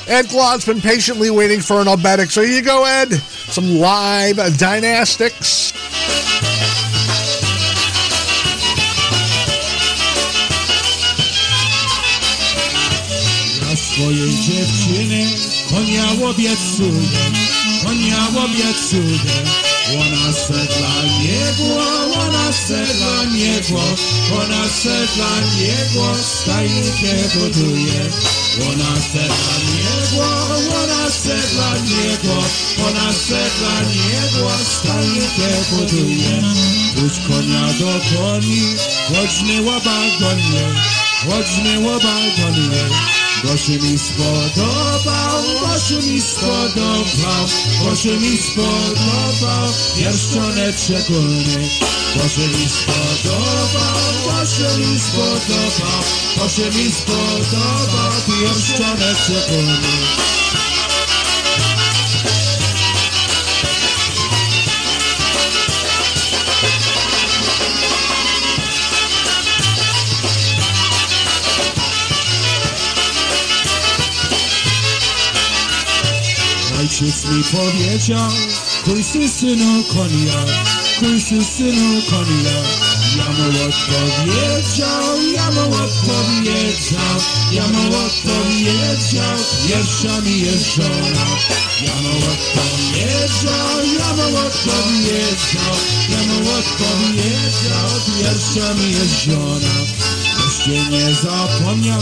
[0.07, 2.29] Ed Glaud's been patiently waiting for an albetic.
[2.29, 3.11] So here you go, Ed.
[3.49, 5.73] Some live dynastics.
[16.23, 17.56] Obiecuję,
[18.07, 19.31] konia obiecuję.
[19.99, 21.83] Ona se dla niego,
[22.21, 23.81] ona se dla niego,
[24.41, 28.09] ona se dla niego stajnikę buduje.
[28.69, 30.25] Ona se dla niego,
[30.81, 32.43] ona se dla niego,
[32.87, 36.41] ona se dla niego stajnikę buduje.
[36.95, 38.61] Puść konia do koni,
[39.07, 40.65] chodźmy łabagonie,
[41.25, 43.26] chodźmy łabagonie.
[43.43, 47.47] Gosiu mi spodobał, Gosiu mi spodobał,
[47.83, 51.69] Gosiu mi spodobał, pierścionek szczególny.
[52.15, 56.03] Gosiu mi spodobał, Gosiu mi spodobał,
[56.37, 60.27] Gosiu mi spodobał, pierścionek szczególny.
[76.97, 78.29] Ojciec mi powiedział,
[78.85, 80.45] kursy synu konia,
[80.99, 82.57] kursy synu konia.
[83.17, 87.17] Ja mu odpowiedział, ja mu odpowiedział,
[87.51, 89.37] ja mu odpowiedział,
[89.67, 91.25] pierwsza mi jest żona.
[91.81, 95.75] Ja mu odpowiedział, ja mu odpowiedział,
[96.09, 97.89] ja mu odpowiedział,
[98.19, 100.06] pierwsza mi jest żona.
[100.67, 102.01] Nie zapomniał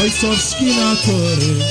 [0.00, 1.64] ojcowski natury,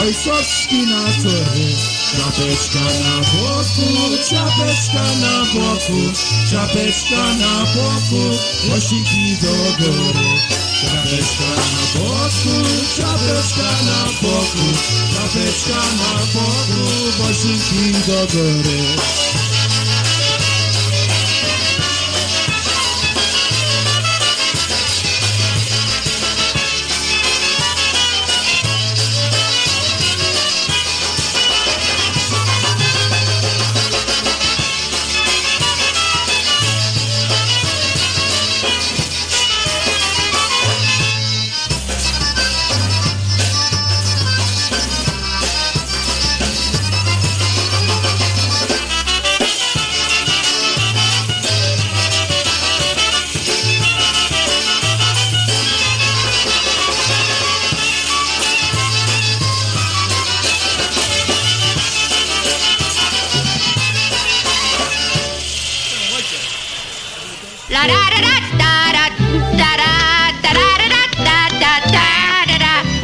[0.00, 1.66] ojcowski natury.
[2.12, 6.00] Czapeczka na boku, czapeczka na boku,
[6.50, 8.38] czapeczka na boku,
[8.70, 10.28] łosiki do góry.
[10.80, 14.66] Czapeczka na boku, czapeczka na boku,
[15.14, 19.41] czapeczka na boku, łosiki do góry.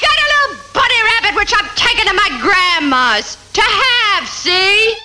[0.00, 4.26] got a little bunny rabbit which I'm taking to my grandma's to have.
[4.26, 4.96] See?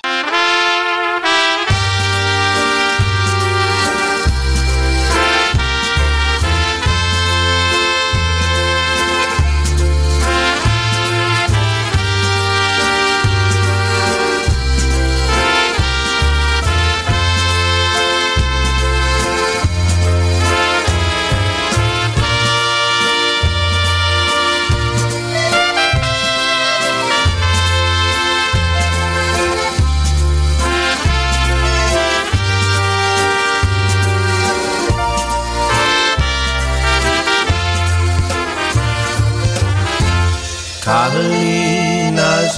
[40.86, 42.56] Karolina z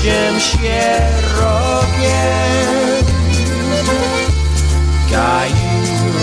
[0.00, 1.80] liściem sierogiem
[5.10, 5.76] gaju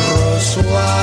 [0.10, 0.94] rosła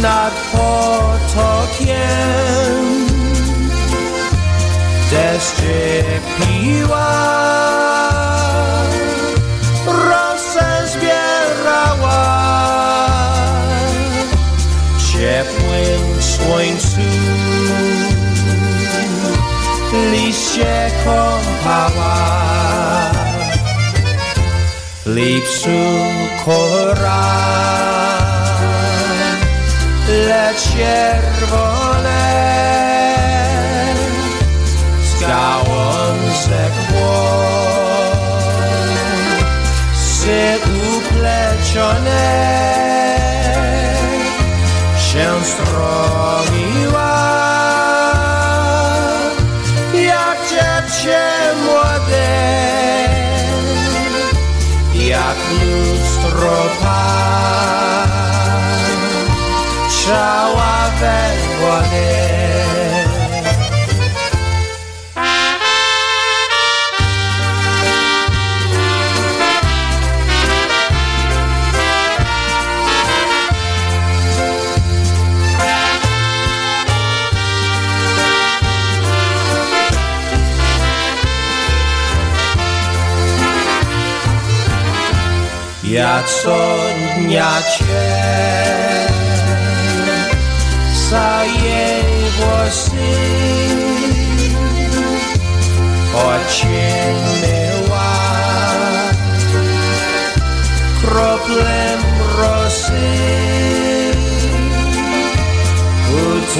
[0.00, 1.96] nad potokiem.
[5.10, 5.60] Deszcz
[6.36, 8.15] piła
[16.56, 17.06] going tu
[20.12, 20.90] Li się
[25.06, 25.80] Lipsu
[26.44, 27.26] kora
[30.08, 32.24] Le czerwone
[35.10, 38.16] Skałązek błąd
[39.94, 40.58] Sy
[40.96, 42.46] uplecione
[45.16, 47.12] się stromiła.
[49.94, 51.24] Jak dziecię
[51.64, 52.28] młode
[54.94, 56.58] jak lustro
[59.88, 61.18] patrzała we
[61.60, 62.35] wodę
[85.96, 86.76] Ja co
[87.16, 88.06] dnia cię
[91.08, 93.12] za jej włosy.
[96.14, 98.12] Ociemyła
[101.00, 102.00] kroplem
[102.38, 103.08] rosy
[106.12, 106.56] u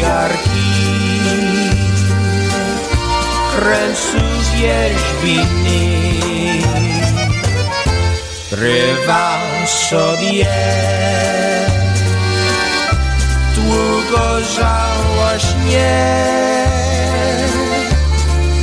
[0.00, 1.20] fujarki
[3.56, 4.18] kręcu
[4.54, 5.80] wierzbiny
[8.52, 10.46] rywa sobie.
[13.54, 16.06] Długo żałośnie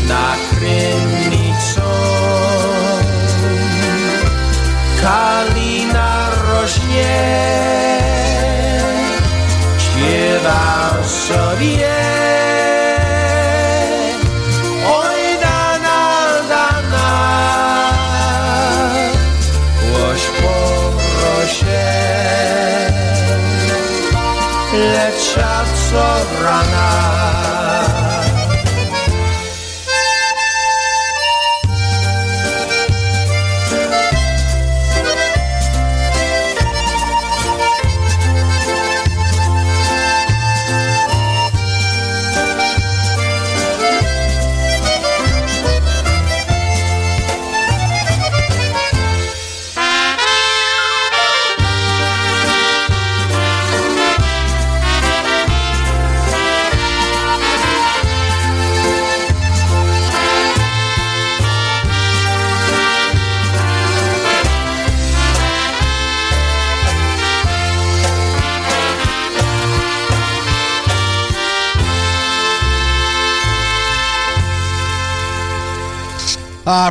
[0.07, 1.81] nad krynicą.
[5.01, 7.17] Kalina rośnie,
[9.79, 10.96] śpiewa
[11.27, 11.95] sobie.
[14.87, 15.99] Oj, dana,
[16.49, 17.09] dana,
[19.91, 21.83] łoś porosie,
[24.73, 25.35] lecz
[25.91, 26.05] co
[26.43, 27.56] rana.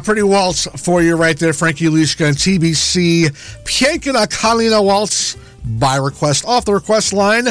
[0.06, 3.24] Pretty waltz for you right there, Frankie Liszka and TBC.
[3.64, 7.48] Piekina Kalina Waltz by request off the request line.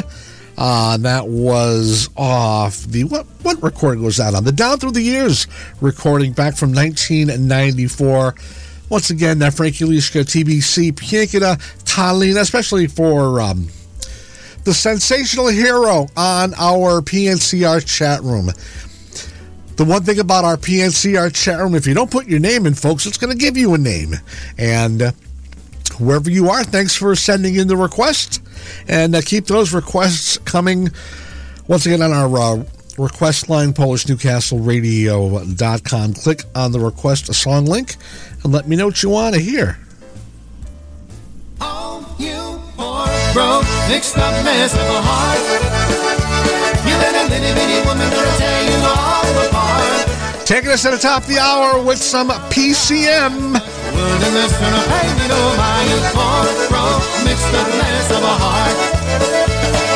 [0.58, 4.46] Uh, that was off the what what recording was that on?
[4.46, 5.48] The Down Through the Years
[5.82, 8.36] recording back from 1994.
[8.88, 13.68] Once again, that Frankie Liszka, TBC, Piekina Kalina, especially for um,
[14.64, 18.50] the sensational hero on our PNCR chat room.
[19.76, 22.74] The one thing about our PNCR chat room, if you don't put your name in,
[22.74, 24.14] folks, it's going to give you a name.
[24.58, 25.12] And uh,
[26.00, 28.42] wherever you are, thanks for sending in the request.
[28.88, 30.92] And uh, keep those requests coming
[31.68, 32.64] once again on our uh,
[32.98, 36.14] request line, PolishNewcastleRadio.com.
[36.14, 37.98] Click on the request a song link
[38.44, 39.78] and let me know what you want to hear.
[43.36, 45.44] broke, mixed up mess of a heart.
[46.88, 48.08] You let a little bitty woman
[50.46, 53.58] Taking us to the top of the hour with some PCM.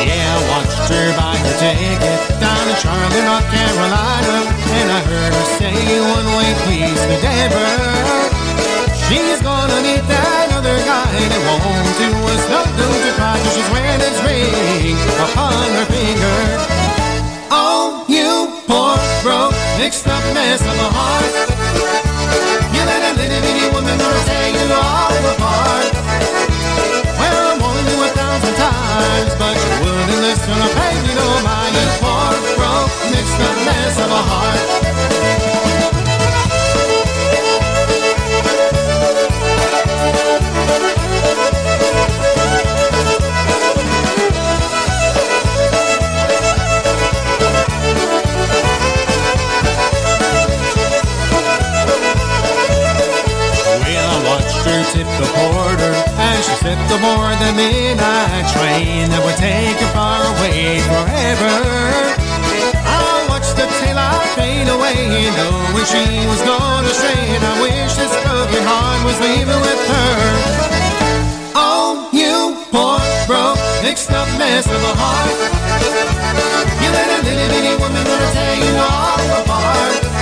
[0.02, 4.50] Yeah, I watched her buy her ticket down in Charlotte, North Carolina.
[4.74, 5.70] And I heard her say
[6.02, 8.10] one way, please, Denver.
[9.06, 9.78] She's gonna
[10.10, 11.14] that other guy
[11.46, 16.40] won't do us no good to cry till she's wearing his ring upon her finger.
[17.50, 18.19] Oh, you
[18.70, 21.34] poor, broke, mixed up mess of a heart.
[22.70, 25.90] You let a little bitty woman tear you all apart.
[27.18, 31.28] Well, I warned you a thousand times, but you wouldn't listen or pay me no
[31.42, 31.90] mind.
[31.98, 35.49] Poor, broke, mixed up mess of a heart.
[54.90, 60.18] Tip the porter as she stepped aboard the midnight train that would take her far
[60.34, 61.54] away forever.
[62.82, 68.10] I watched the taillight fade away, knowing she was gone astray, and I wish this
[68.26, 70.10] broken heart was leaving with her.
[71.54, 72.98] Oh, you poor,
[73.30, 75.38] broke, mixed up mess of a heart.
[76.82, 78.02] You let a little bitty woman
[78.34, 80.19] tear you all apart.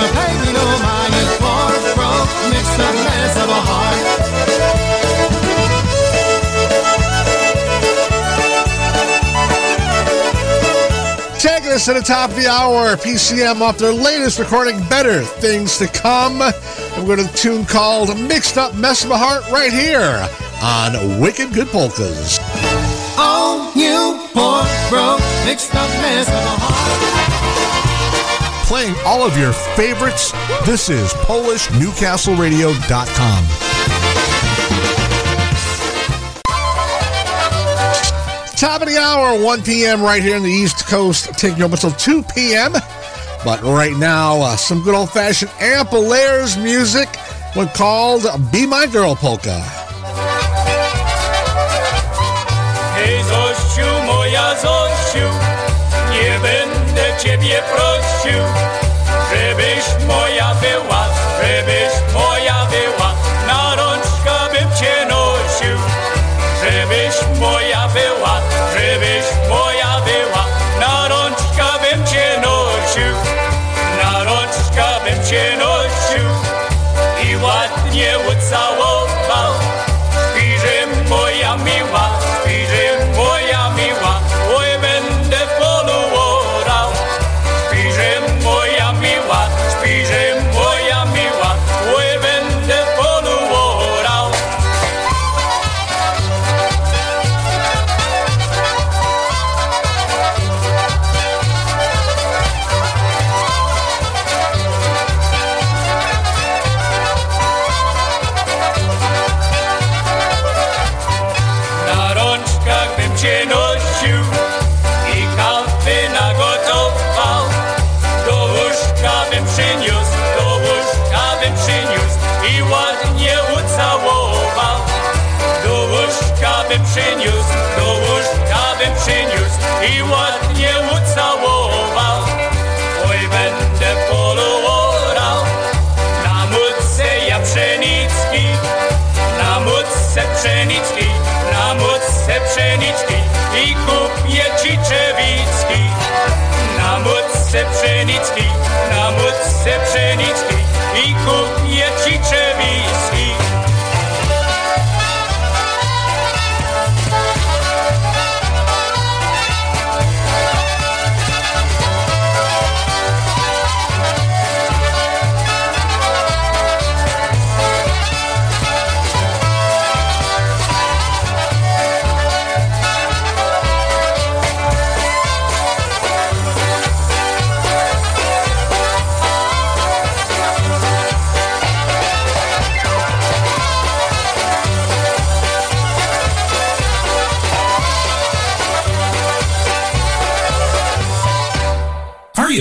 [0.00, 1.14] Or pay me no mind.
[1.96, 4.56] Broke, mixed up mess of a heart.
[11.38, 15.78] Taking us to the top of the hour, PCM off their latest recording, Better Things
[15.78, 16.42] to Come.
[16.42, 20.28] And we're going to a tune called Mixed Up Mess of a Heart right here
[20.62, 22.38] on Wicked Good Polkas.
[23.18, 27.25] Oh, you poor, broke, mixed up mess of a heart.
[28.66, 30.32] Playing all of your favorites,
[30.64, 33.46] this is PolishNewcastleRadio.com.
[38.56, 40.02] Top of the hour, 1 p.m.
[40.02, 42.72] right here in the East Coast, taking up until 2 p.m.
[43.44, 47.08] But right now, uh, some good old fashioned Ampol-Aires music,
[47.54, 49.62] one called Be My Girl Polka.
[54.06, 54.54] Moja
[56.10, 57.95] nie będę Ciebie prosił,
[58.26, 58.85] żebyś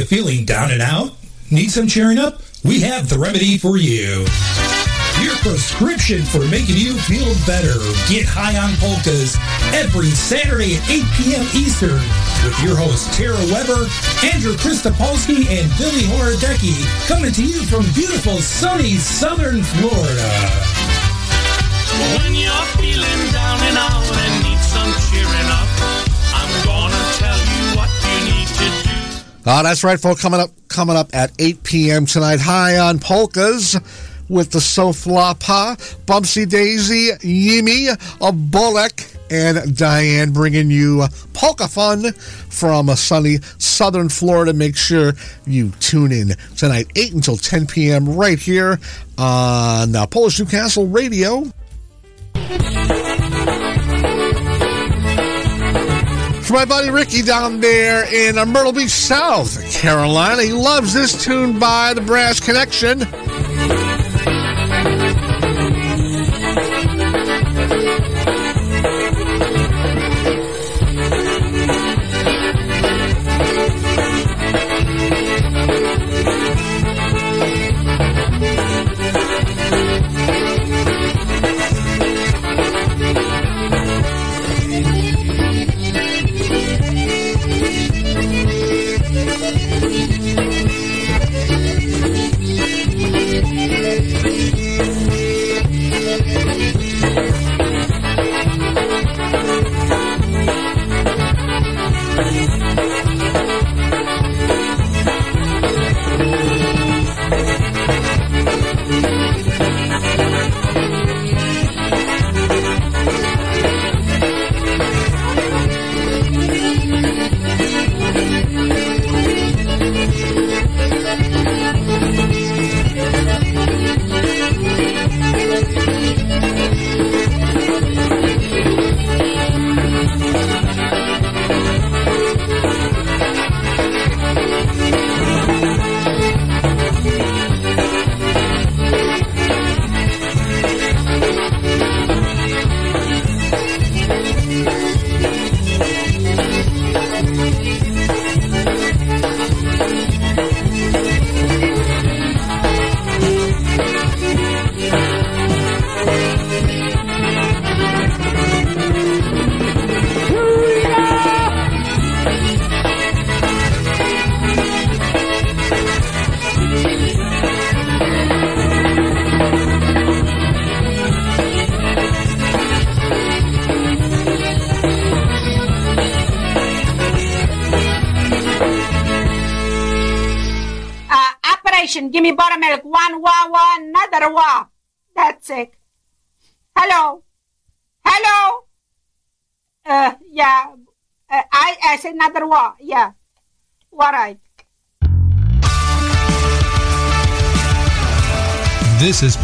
[0.06, 1.12] feeling down and out?
[1.52, 2.42] Need some cheering up?
[2.64, 4.26] We have the remedy for you.
[5.24, 7.74] Your prescription for making you feel better.
[8.12, 9.38] Get high on polkas
[9.74, 11.46] every Saturday at 8 p.m.
[11.56, 12.02] Eastern
[12.44, 13.88] with your hosts Tara Weber,
[14.26, 16.78] Andrew Christopolsky, and Billy Horodecki
[17.08, 20.30] coming to you from beautiful sunny southern Florida.
[22.20, 24.15] When you're feeling down and out
[29.48, 30.22] Oh, that's right, folks.
[30.22, 32.08] Coming up, coming up at 8 p.m.
[32.08, 32.40] tonight.
[32.40, 33.76] High on polkas
[34.28, 35.78] with the Soflapa,
[36.08, 44.10] Bumpsy Daisy, Yimi, a Bullock, and Diane bringing you polka fun from a sunny southern
[44.10, 44.52] Florida.
[44.52, 45.14] Make sure
[45.46, 48.16] you tune in tonight, 8 until 10 p.m.
[48.16, 48.80] right here
[49.20, 51.44] on uh, Polish Newcastle Radio.
[56.46, 61.24] For my buddy Ricky down there in uh, Myrtle Beach, South Carolina, he loves this
[61.24, 63.00] tune by the Brass Connection.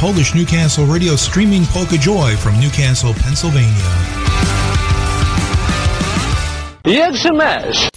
[0.02, 3.70] Polish Newcastle Radio streaming Polka Joy from Newcastle, Pennsylvania.
[6.84, 7.90] Jedźmy mesz!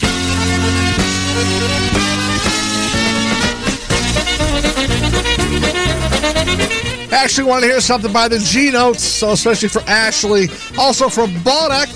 [7.11, 11.30] Actually, want to hear something by the G Notes, so especially for Ashley, also from
[11.42, 11.88] Bodak.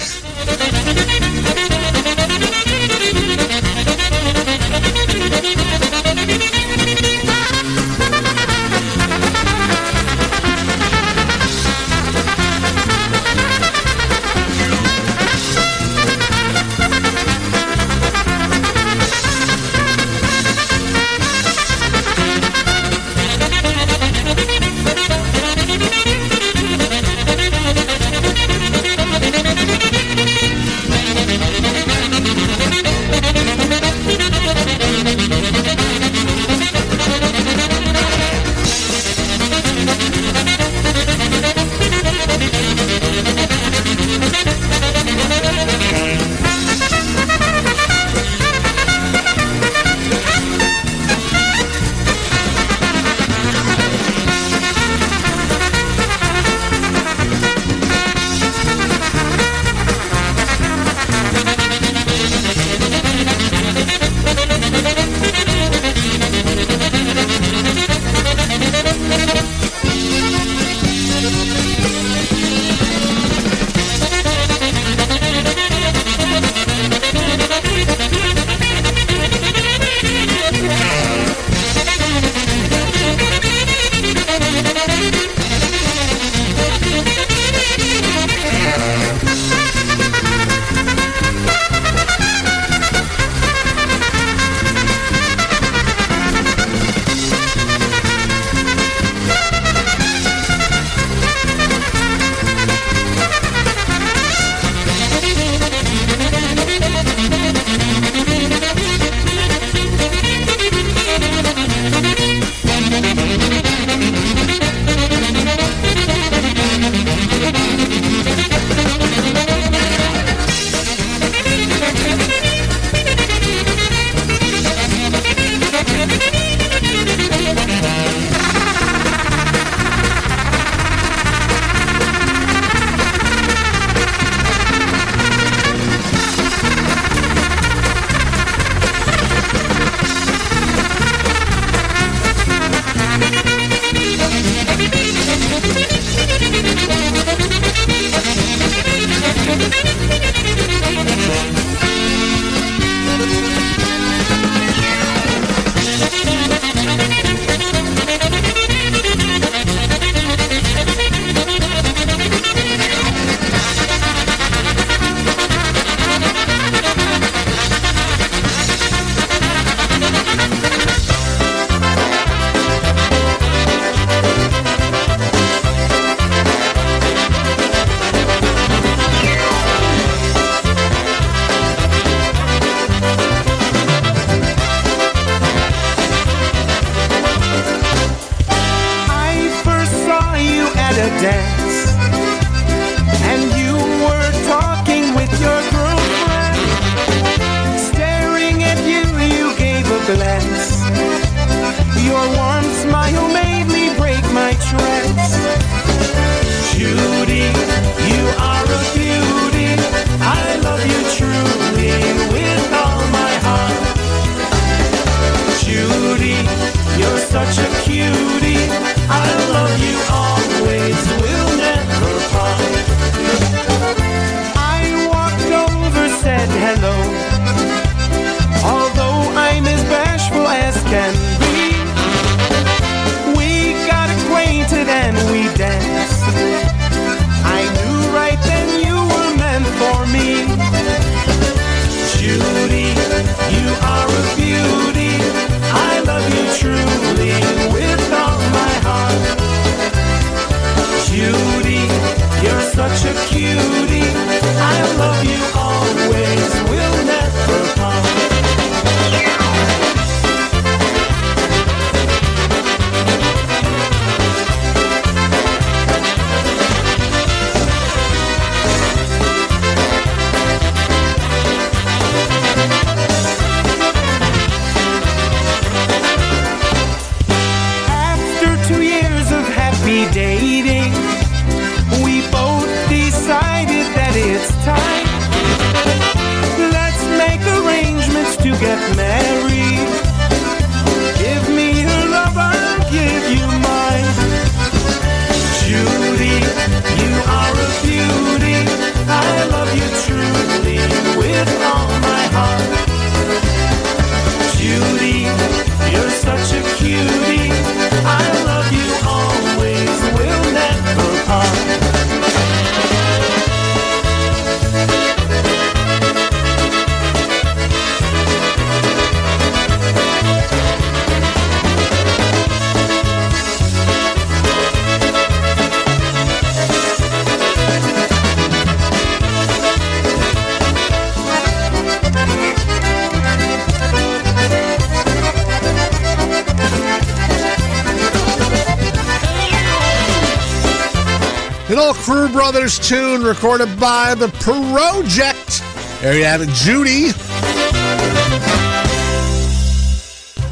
[342.08, 345.62] Crew Brothers tune recorded by the Project.
[346.00, 347.08] There you have it, Judy.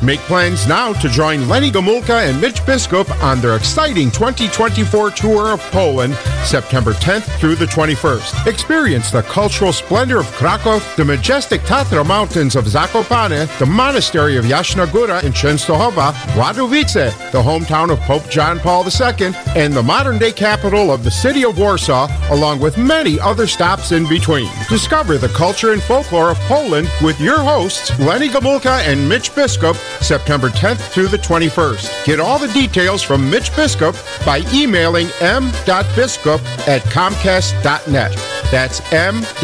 [0.04, 5.50] Make plans now to join Lenny Gomulka and Mitch Biskup on their exciting 2024 tour
[5.50, 6.12] of Poland,
[6.46, 8.46] September 10th through the 21st.
[8.46, 14.44] Experience the cultural splendor of Krakow, the majestic Tatra Mountains of Zakopane, the monastery of
[14.44, 20.32] Jasna Góra in Częstochowa, Wadowice, the hometown of Pope John Paul II, and the modern-day
[20.32, 24.48] capital of the city of Warsaw, along with many other stops in between.
[24.68, 29.76] Discover the culture and folklore of Poland with your hosts, Lenny Gomulka and Mitch Biskup,
[30.02, 32.04] September 10th through the 21st.
[32.04, 33.94] Get all the details from Mitch Biskup
[34.24, 38.12] by emailing m.biskup at comcast.net.
[38.50, 39.36] That's m.biskup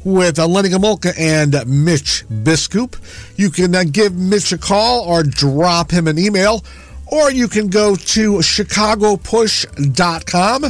[0.03, 2.95] with uh, Lenny Gomulka and Mitch Biskup.
[3.37, 6.63] You can uh, give Mitch a call or drop him an email,
[7.07, 10.61] or you can go to chicagopush.com.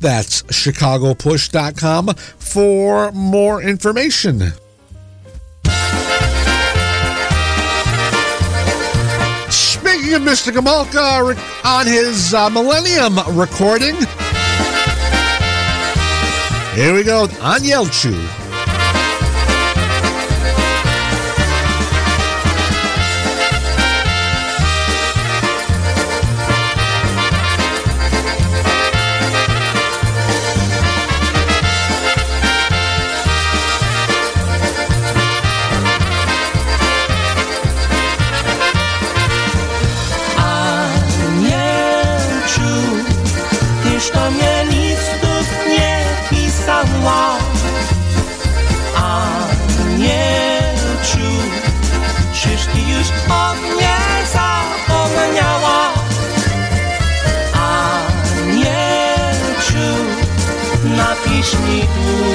[0.00, 4.52] That's chicagopush.com for more information.
[9.50, 10.52] Speaking of Mr.
[10.52, 13.94] Gomulka re- on his uh, Millennium recording,
[16.74, 18.43] here we go on Yelchu.
[61.54, 62.33] Napisz mi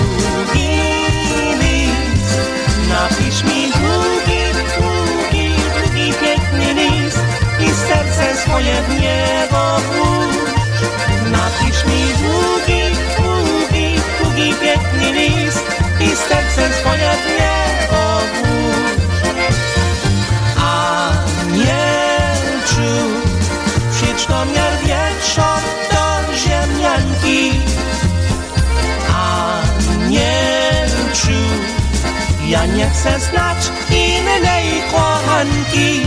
[32.94, 36.02] chcę znać innej kochanki.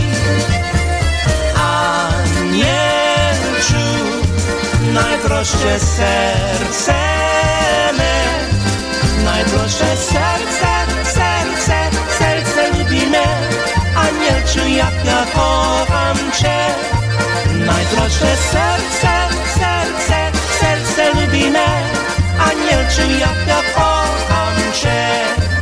[2.35, 3.05] Anielciu,
[4.93, 6.93] najdroższe serce
[7.97, 8.15] me,
[9.23, 10.71] najdroższe serce,
[11.03, 11.77] serce,
[12.19, 13.27] serce lubi me.
[13.95, 16.59] Anielciu, jak ja kocham Cię,
[17.53, 19.13] najdroższe serce,
[19.59, 21.67] serce, serce lubi me.
[22.49, 25.52] Anielciu, jak ja kocham Cię.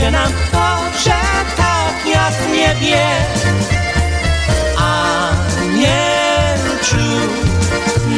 [0.00, 1.20] Będzie nam dobrze
[1.56, 3.06] tak jasnie wie.
[5.56, 6.16] Anielciu,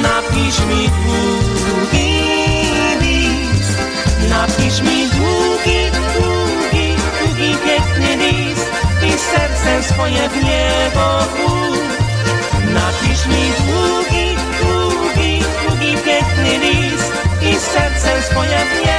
[0.02, 2.22] napisz mi długi
[3.00, 3.78] list,
[4.28, 8.66] napisz mi długi, długi, długi, piękny list
[9.02, 11.06] i serce swoje w niebo.
[12.74, 15.32] Napisz mi długi, długi,
[15.66, 18.91] długi, piękny list i serce swoje w niebo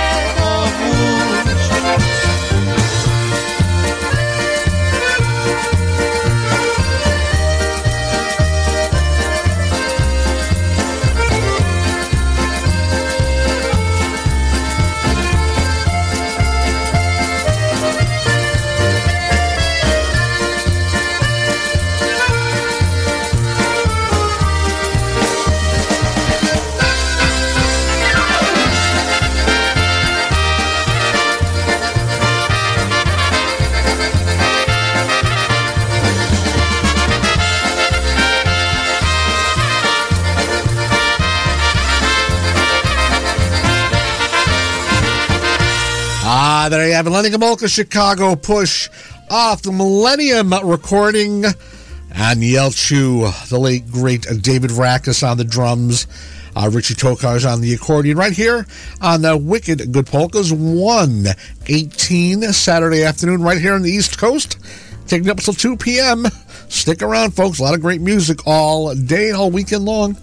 [46.74, 47.06] there you have.
[47.06, 48.90] Lenny Gomulka, Chicago Push
[49.30, 51.45] off the Millennium recording.
[51.45, 56.08] And Yelchu, the late great David Rackus on the drums.
[56.56, 58.66] Uh, Richie Tokars on the accordion right here
[59.02, 64.58] on the Wicked Good Polkas 118 Saturday afternoon right here on the East Coast.
[65.06, 66.26] Taking up until 2 p.m.
[66.70, 67.60] Stick around, folks.
[67.60, 70.18] A lot of great music all day all weekend long.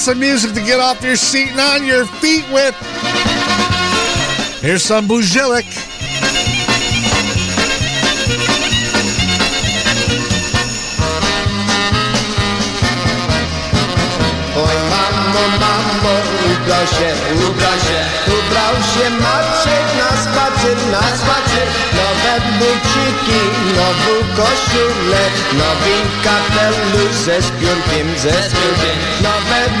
[0.00, 2.74] Some music to get off your seat and on your feet with?
[4.62, 5.06] Here's some
[16.70, 17.08] ubrał się,
[17.86, 21.66] się, ubrał się Maciek na spacer, na spacer.
[21.96, 23.42] Nowe buciki,
[24.36, 25.22] koszulę,
[26.24, 28.96] kapelusz ze spiórkiem, ze spiórkiem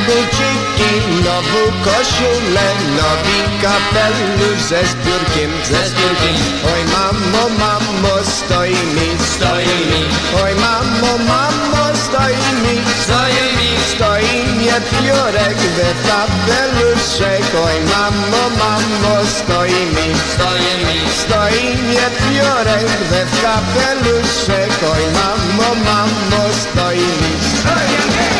[0.06, 6.36] bučikina, vuka šulena, vika pelu ze spjurkim, ze spjurkim.
[6.72, 10.02] Oj mamo, mamo, stoj mi, stoj mi.
[10.42, 13.70] Oj mamo, mamo, stoj mi, stoj mi.
[13.94, 21.00] Stojim je pjurek, veta belušek, oj mamo, mamo, stoj mi, stoj mi.
[21.20, 28.39] Stojim je pjurek, veta belušek, oj mamo, mamo, stoj mi, stoj mi.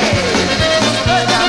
[1.11, 1.40] Oj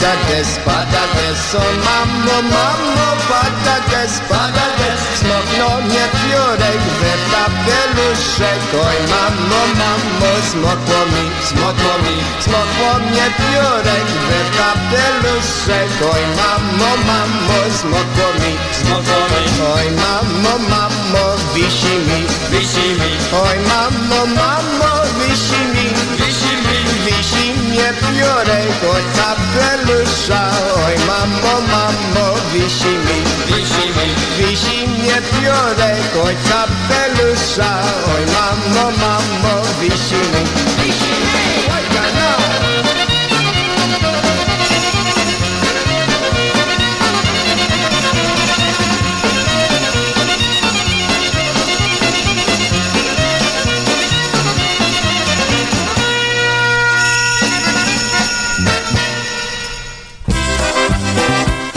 [0.00, 7.12] pada des, pada des O mamo, mamo, pada des, pada des Smokno mnie piórek we
[7.32, 8.62] kapeluszek.
[8.86, 12.16] Oj mamo, mamo, smokło mi, smokło mi.
[12.44, 15.90] Smokło mnie piórek we kapeluszek.
[16.12, 19.42] Oj mamo, mamo, smokło mi, smokło mi.
[19.74, 21.24] Oj mamo, mamo,
[21.54, 22.20] wisi mi,
[22.50, 23.12] wisi mi.
[23.44, 25.86] Oj mamo, mamo, wisi mi,
[26.18, 26.39] wisi mi
[27.04, 30.40] Visim je fiore Cosa pelusa
[30.86, 33.18] Oj mammo mammo Visi mi
[33.48, 34.08] Visi mi
[34.38, 37.70] Visim je fiore Cosa pelusa
[38.14, 40.42] Oj mammo mammo Visi mi
[40.82, 41.14] Visi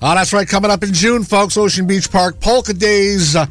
[0.00, 0.46] Oh, that's right.
[0.46, 3.46] Coming up in June, folks, Ocean Beach Park Polka Days uh,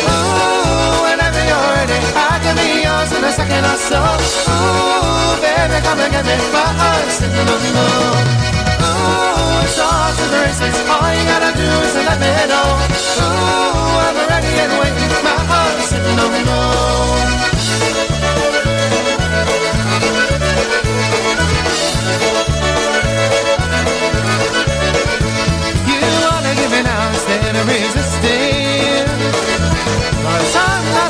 [0.07, 3.99] Ooh, whenever you're ready, I can be yours in a second or so.
[3.99, 8.23] Ooh, baby, come and get me for us in the moon.
[8.87, 10.79] Ooh, it's all to the races.
[10.87, 12.69] All you gotta do is let me know.
[13.19, 15.11] Ooh, I'm ready and waiting.
[15.27, 17.35] My heart's in the moon.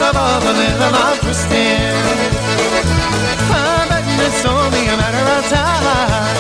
[0.06, 1.98] I'm not above a little of twisting.
[3.50, 6.38] I'm betting it's only a matter of time.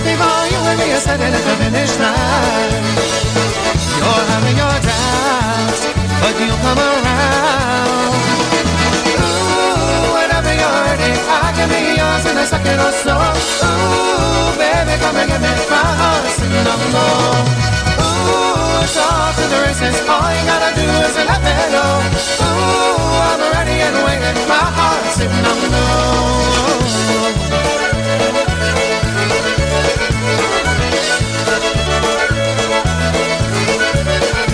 [0.00, 2.88] Before you and me are sitting at the finish line.
[4.00, 5.80] You're having your doubts,
[6.24, 8.16] but you'll come around.
[9.12, 13.12] Ooh, whatever you're hurting, I can be yours in a second or so.
[13.12, 16.24] Ooh, baby, come and give me my heart
[16.96, 17.44] low.
[17.76, 17.91] Ooh,
[18.92, 19.96] it's off to the races.
[20.04, 21.92] All you gotta do is let me know.
[22.44, 24.36] Ooh, I'm ready and waiting.
[24.44, 26.12] My heart sitting on low.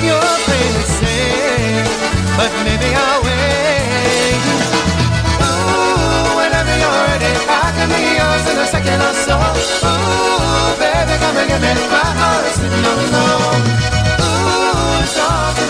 [0.06, 1.90] You're playing it safe,
[2.38, 4.38] but maybe I'll wait.
[5.42, 9.34] Ooh, whenever you're ready, I can be yours in a second or so.
[9.82, 13.97] Ooh, baby, come and give me my heart sitting on low.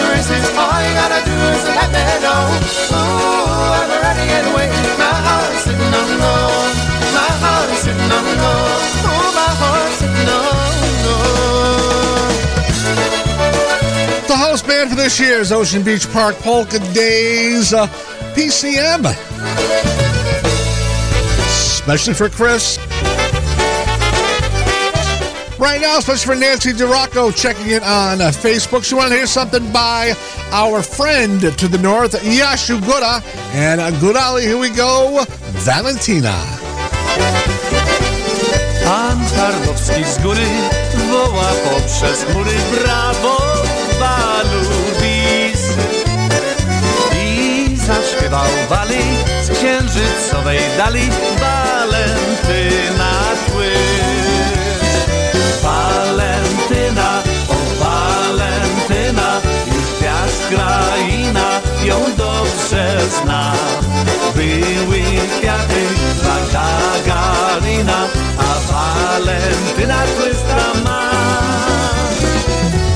[0.09, 0.49] The.
[0.57, 2.43] All you gotta do is let me know.
[2.93, 4.29] Ooh, I'm ready.
[4.99, 6.65] My sitting on low.
[7.15, 7.29] My
[7.77, 8.29] sitting on.
[14.27, 17.87] The host band for this year's Ocean Beach Park Polka Days uh,
[18.35, 19.05] PCM.
[21.47, 22.79] Especially for Chris.
[25.59, 28.85] Right now, especially for Nancy DeRocco checking it on uh, Facebook.
[28.85, 30.15] She wanted to hear something by
[30.53, 33.21] our friend to the north, Yashu Gura.
[33.55, 35.25] And uh, Gurali, here we go,
[35.67, 36.39] Valentina.
[38.85, 40.47] Pan Tarnowski z góry
[41.11, 43.37] woła poprzez chmury brawo
[44.01, 45.63] Balubis
[47.17, 49.03] i zaśpiewał wali
[49.43, 51.11] z księżycowej dali
[51.41, 52.88] Walentyna
[62.71, 63.53] dobrze zna
[64.35, 65.03] były
[65.39, 65.83] kwiaty
[66.23, 68.09] dla Gagarina,
[68.39, 71.11] a Walentyna tryska ma.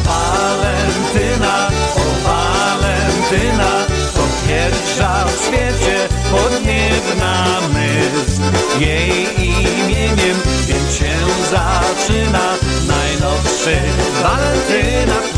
[0.04, 7.44] Walentyna, o Walentyna, to pierwsza w świecie podniebna
[7.74, 8.42] myśl.
[8.80, 10.36] Jej imieniem
[10.66, 11.14] więc się
[11.50, 12.54] zaczyna
[12.86, 13.80] najnowszy
[14.22, 15.31] Walentyna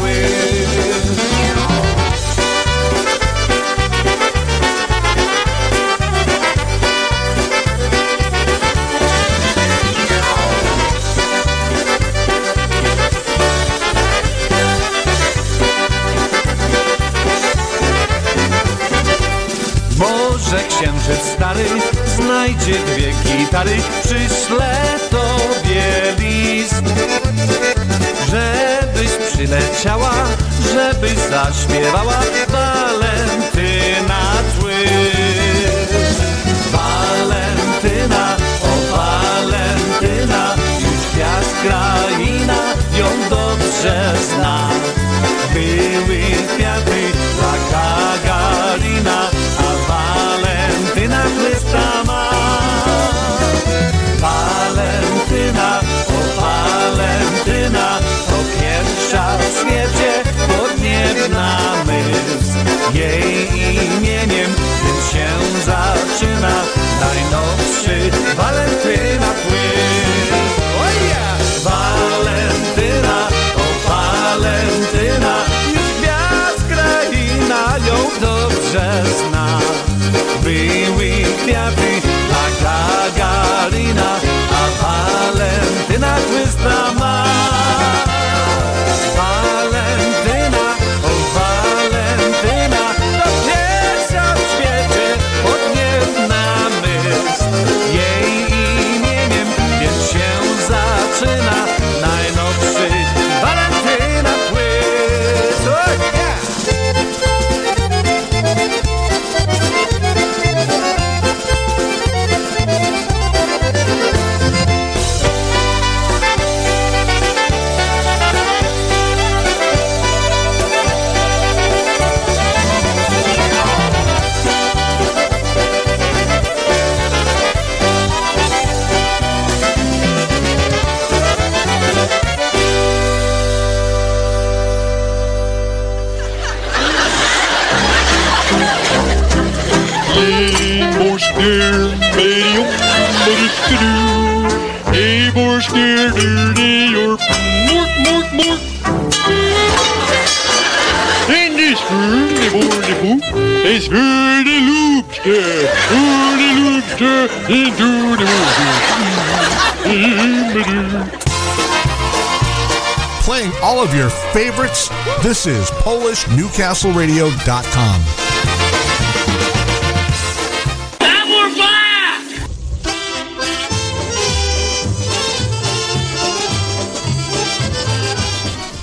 [166.75, 168.01] wrestleradio.com.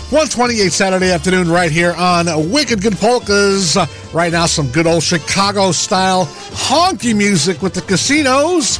[0.10, 3.78] One twenty-eight Saturday afternoon, right here on Wicked Good Polkas.
[4.14, 8.80] Right now, some good old Chicago style honky music with the casinos.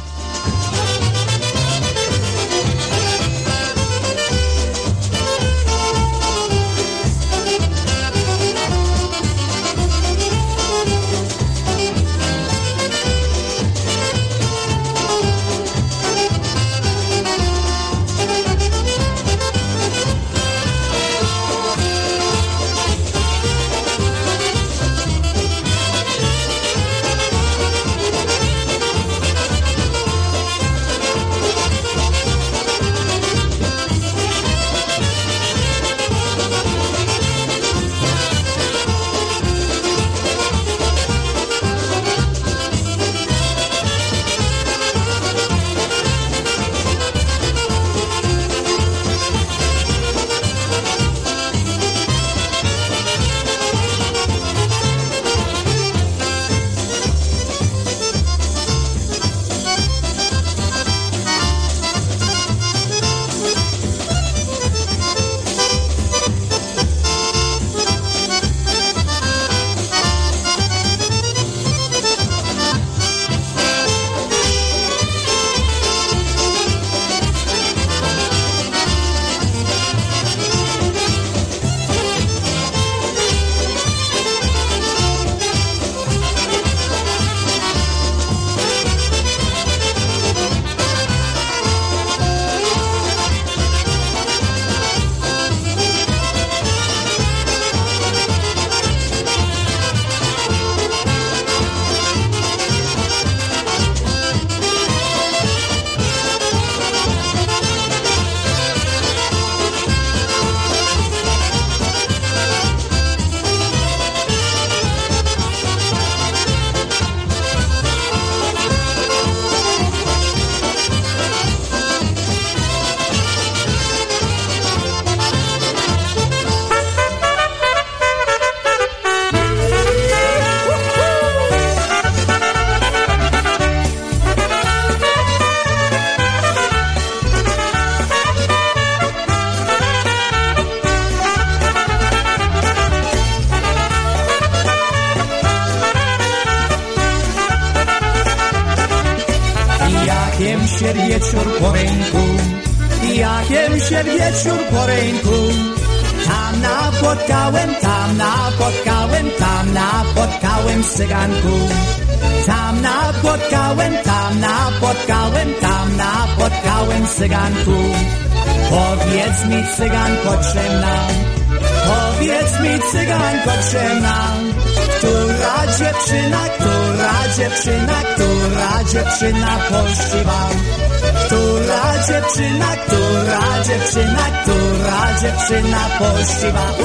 [186.40, 186.81] 是吧？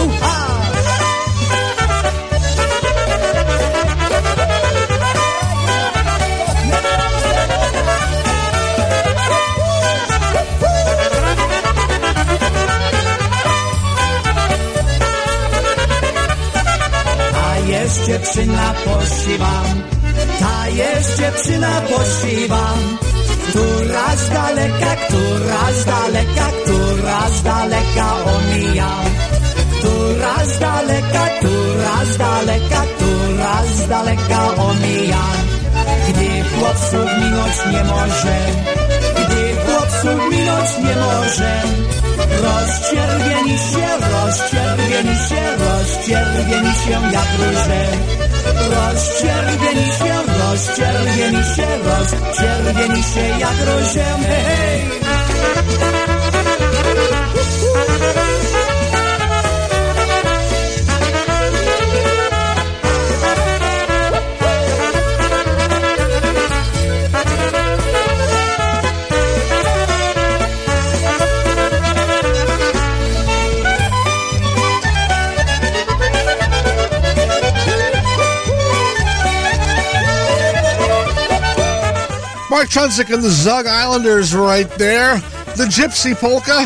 [82.57, 85.17] Mark Trunzik and the Zug Islanders right there.
[85.57, 86.63] The Gypsy Polka.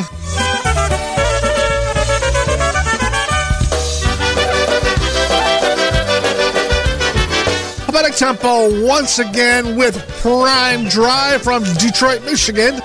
[7.88, 12.80] Hypnotic Tempo once again with Prime Drive from Detroit, Michigan.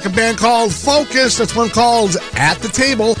[0.00, 1.36] New York, a band called Focus.
[1.38, 3.16] That's one called At the Table.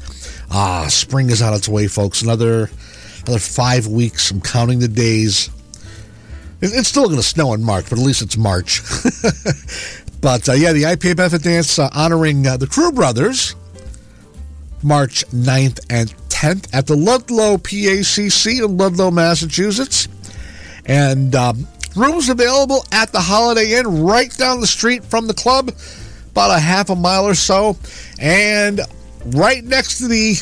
[0.51, 2.21] Ah, spring is on its way, folks.
[2.21, 2.69] Another
[3.25, 4.29] another five weeks.
[4.29, 5.49] I'm counting the days.
[6.61, 8.81] It's still going to snow in March, but at least it's March.
[10.21, 13.55] but uh, yeah, the IPA benefit dance uh, honoring uh, the Crew Brothers,
[14.83, 20.07] March 9th and 10th at the Ludlow PACC in Ludlow, Massachusetts.
[20.85, 25.71] And um, rooms available at the Holiday Inn right down the street from the club,
[26.31, 27.77] about a half a mile or so.
[28.19, 28.81] And
[29.27, 30.35] right next to the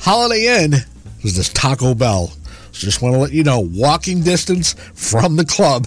[0.00, 0.74] Holiday Inn
[1.22, 2.28] is this Taco Bell.
[2.72, 5.86] So just want to let you know, walking distance from the club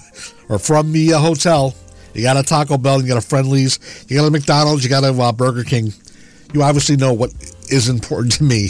[0.49, 1.75] or from the uh, hotel,
[2.13, 5.03] you got a Taco Bell, you got a Friendly's, you got a McDonald's, you got
[5.03, 5.93] a uh, Burger King.
[6.53, 7.31] You obviously know what
[7.69, 8.69] is important to me.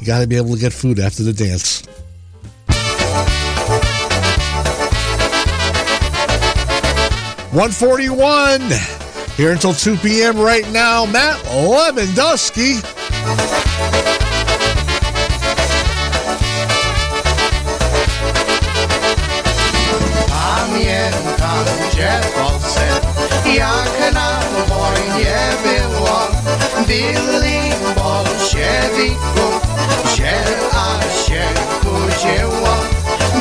[0.00, 1.84] You got to be able to get food after the dance.
[7.52, 8.62] One forty-one
[9.36, 10.38] here until two p.m.
[10.38, 11.06] right now.
[11.06, 12.82] Matt Lewandowski.
[23.56, 26.18] Jak na wojnie było,
[26.86, 29.60] byli bolszewików,
[30.16, 30.32] że
[30.72, 31.44] aż się
[31.80, 32.76] kudziło.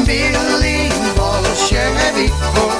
[0.05, 2.73] Byli bolszewików,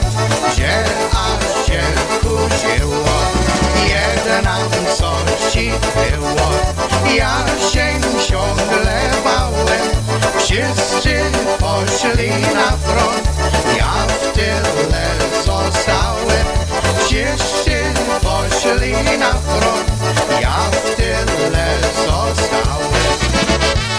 [0.57, 1.82] że aż się
[2.22, 3.16] kudziło.
[3.88, 4.57] Jedna
[4.98, 6.49] coś ci było,
[7.16, 9.16] ja się ciągle
[10.45, 11.22] wszyscy
[11.60, 13.28] poszli na front,
[13.78, 15.06] ja w tyle
[15.45, 16.45] zostałem.
[17.16, 17.72] Wszyscy
[18.22, 19.90] poszli na front,
[20.42, 23.94] ja w tyle zostałem.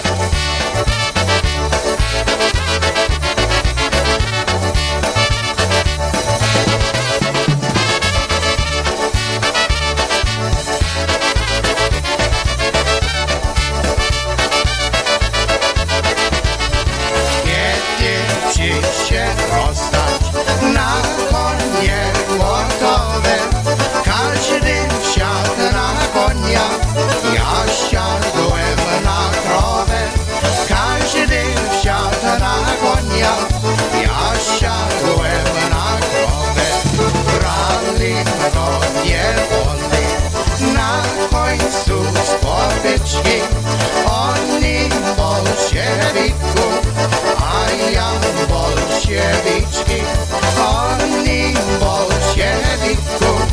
[52.86, 53.46] Bolszewików,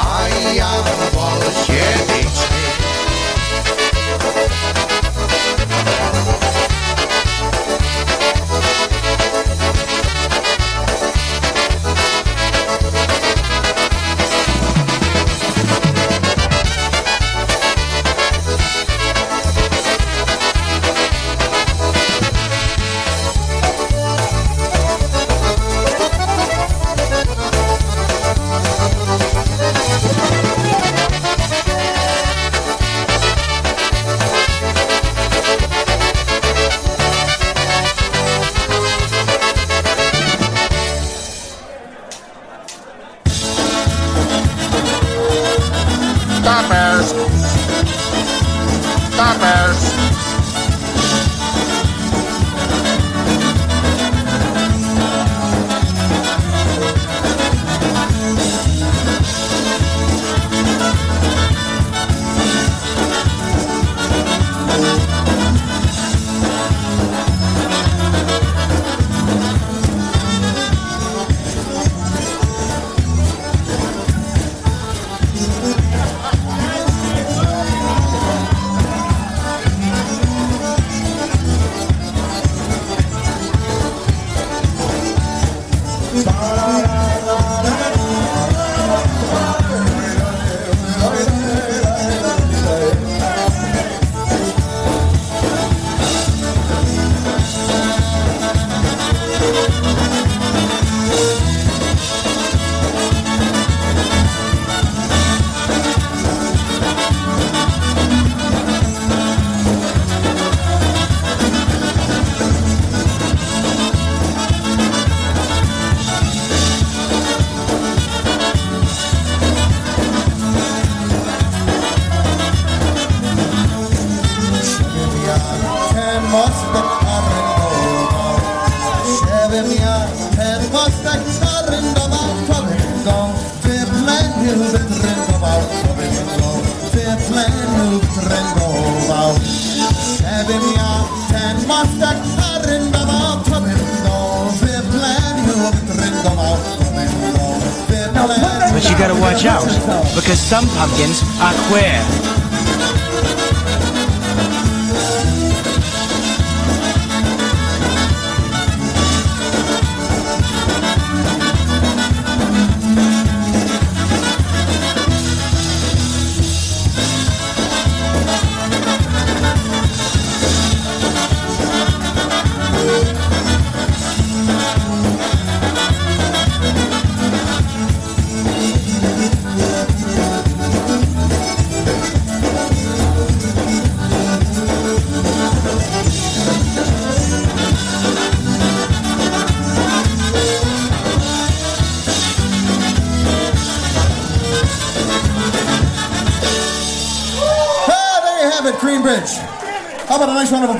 [0.00, 0.70] a ja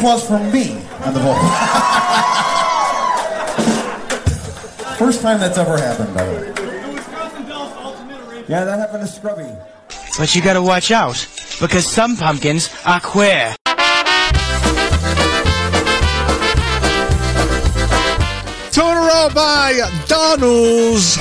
[0.04, 0.74] applause from me
[1.06, 1.50] on the vocals.
[4.98, 6.48] First time that's ever happened, by the way.
[8.46, 9.48] Yeah, that happened to Scrubby.
[10.18, 11.26] But you gotta watch out,
[11.58, 13.56] because some pumpkins are queer.
[18.72, 21.18] Totoro by Donalds.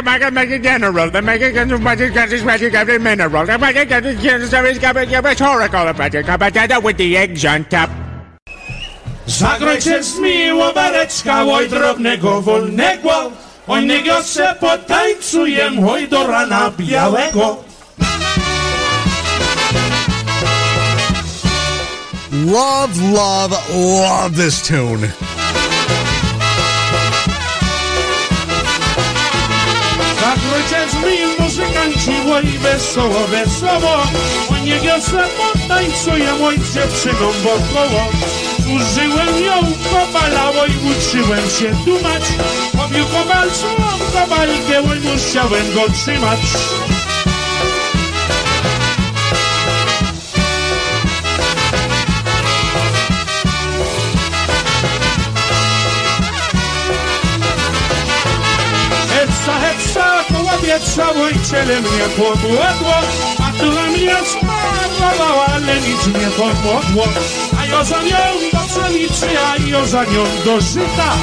[0.00, 1.10] Make it make it make it general.
[1.10, 3.44] The make it get to magic get this magic get mineral.
[3.44, 6.26] The make it get this get this get it get rhetorical magic.
[6.26, 7.90] Potato with the eggs on top.
[9.26, 13.30] Zagraj się z miło bereczka, oj drobnego wolnego,
[13.66, 17.64] oj niego se potańcujem, oj do rana białego.
[22.32, 25.21] Love, love, love this tune.
[30.22, 34.02] Tak ojciec mi muzykan ciło i wesoło, wesoło.
[34.50, 38.08] O niego samo tańcuję moj dziewczyną wokoło
[38.76, 39.52] Użyłem ją,
[39.90, 42.22] kopalało i uczyłem się dumać.
[42.72, 43.66] Pobił kowalcą,
[44.12, 46.40] kowal dzieło i musiałem go trzymać.
[60.72, 62.94] Wietrza, oj ciele mnie podładło,
[63.44, 67.04] a tyle mnie smarowało, ale nic nie pomogło.
[67.58, 71.16] A ja za nią do pszenicy, a ja za nią do żyta,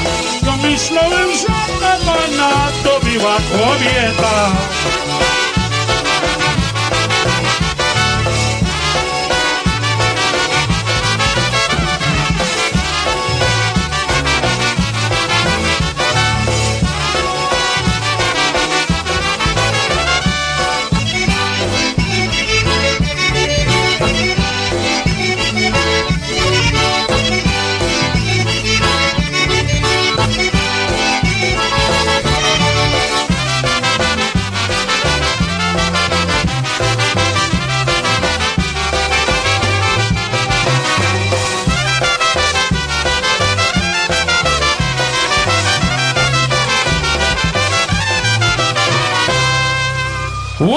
[0.44, 4.50] to myślałem, że ta pana to była kobieta.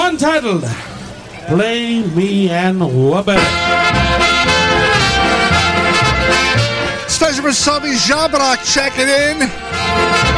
[0.04, 0.64] One titled
[1.46, 2.78] Play Me and.
[7.08, 10.33] Special for Sami Jabrak checking in.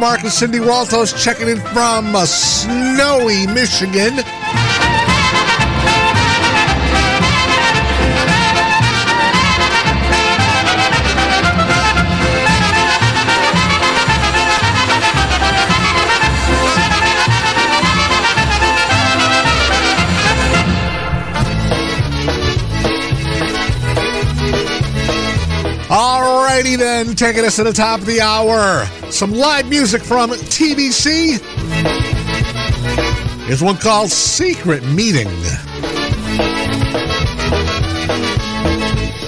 [0.00, 4.24] Mark and Cindy Waltos checking in from uh, snowy Michigan.
[26.76, 28.86] Then, taking us to the top of the hour.
[29.10, 31.40] Some live music from TBC.
[33.46, 35.28] Here's one called Secret Meeting.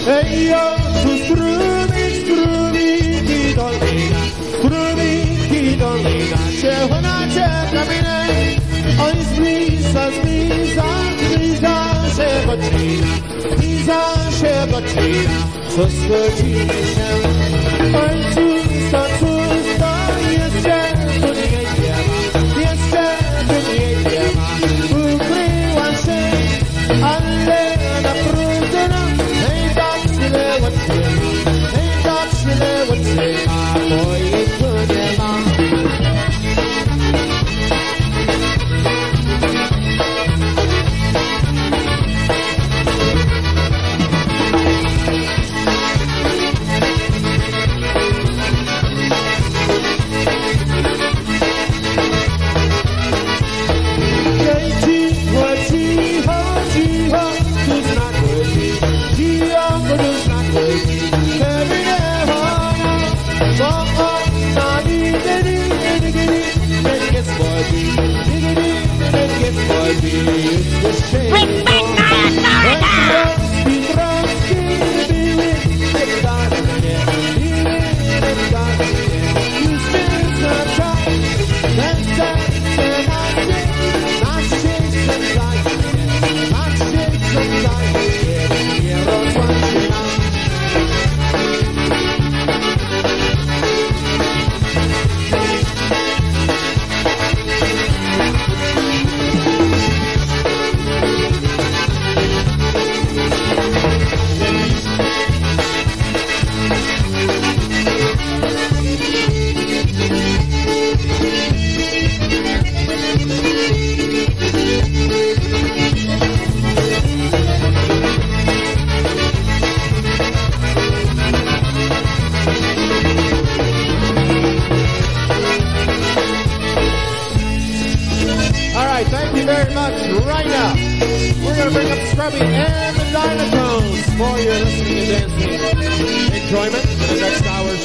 [0.05, 0.83] Ej, yo,
[15.77, 18.52] godziny się.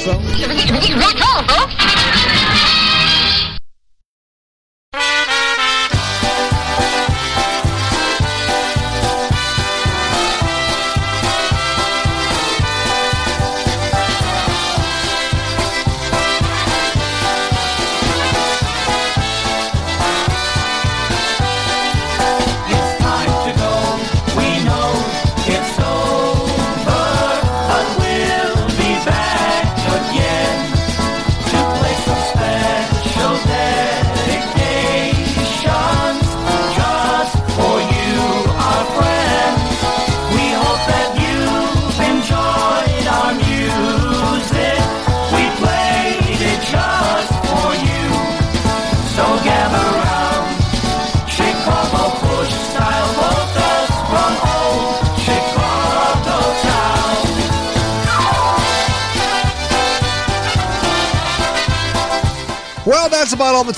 [0.08, 0.47] Next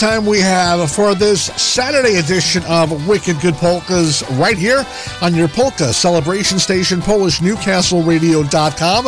[0.00, 4.86] time we have for this Saturday edition of Wicked Good Polkas right here
[5.20, 9.04] on your polka celebration station, PolishNewcastleRadio.com,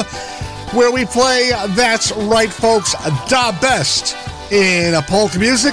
[0.76, 4.14] where we play, that's right, folks, the best
[4.52, 5.72] in polka music.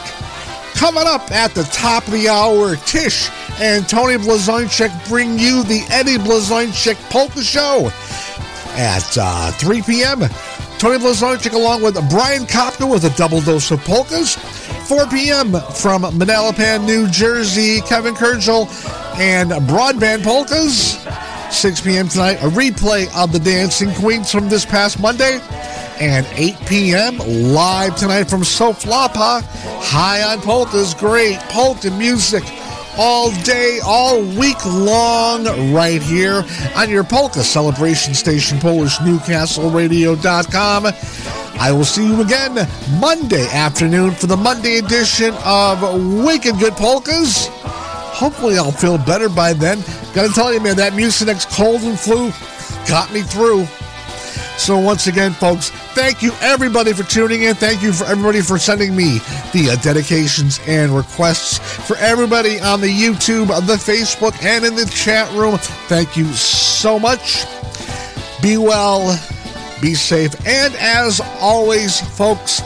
[0.76, 3.30] Coming up at the top of the hour, Tish
[3.60, 7.92] and Tony Blazonczyk bring you the Eddie Blazonczyk Polka Show
[8.78, 10.22] at uh, 3 p.m.
[10.80, 14.38] Tony Blazonczyk along with Brian Kopka with a double dose of polkas.
[14.90, 15.52] 4 p.m.
[15.76, 18.68] from Manalapan, New Jersey, Kevin Kurgel
[19.20, 20.98] and Broadband Polkas.
[21.56, 22.08] 6 p.m.
[22.08, 25.40] tonight, a replay of the Dancing Queens from this past Monday.
[26.00, 27.20] And 8 p.m.
[27.54, 29.44] live tonight from Soflapa.
[29.84, 32.44] High on polkas, great polka music
[32.98, 36.44] all day, all week long, right here
[36.76, 40.88] on your polka celebration station, PolishNewcastleRadio.com.
[41.60, 42.56] I will see you again
[43.00, 45.82] Monday afternoon for the Monday edition of
[46.24, 47.48] Wicked Good Polkas.
[47.52, 49.80] Hopefully, I'll feel better by then.
[50.14, 52.32] Gotta tell you, man, that Mucinex cold and flu
[52.88, 53.66] got me through.
[54.58, 57.56] So once again, folks, thank you everybody for tuning in.
[57.56, 59.20] Thank you for everybody for sending me
[59.52, 61.60] the uh, dedications and requests.
[61.88, 65.58] For everybody on the YouTube, the Facebook, and in the chat room,
[65.88, 67.46] thank you so much.
[68.42, 69.12] Be well,
[69.82, 72.62] be safe, and as always, folks,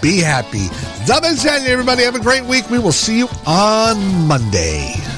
[0.00, 0.68] be happy.
[1.06, 2.02] Dub and everybody.
[2.02, 2.68] Have a great week.
[2.70, 5.15] We will see you on Monday.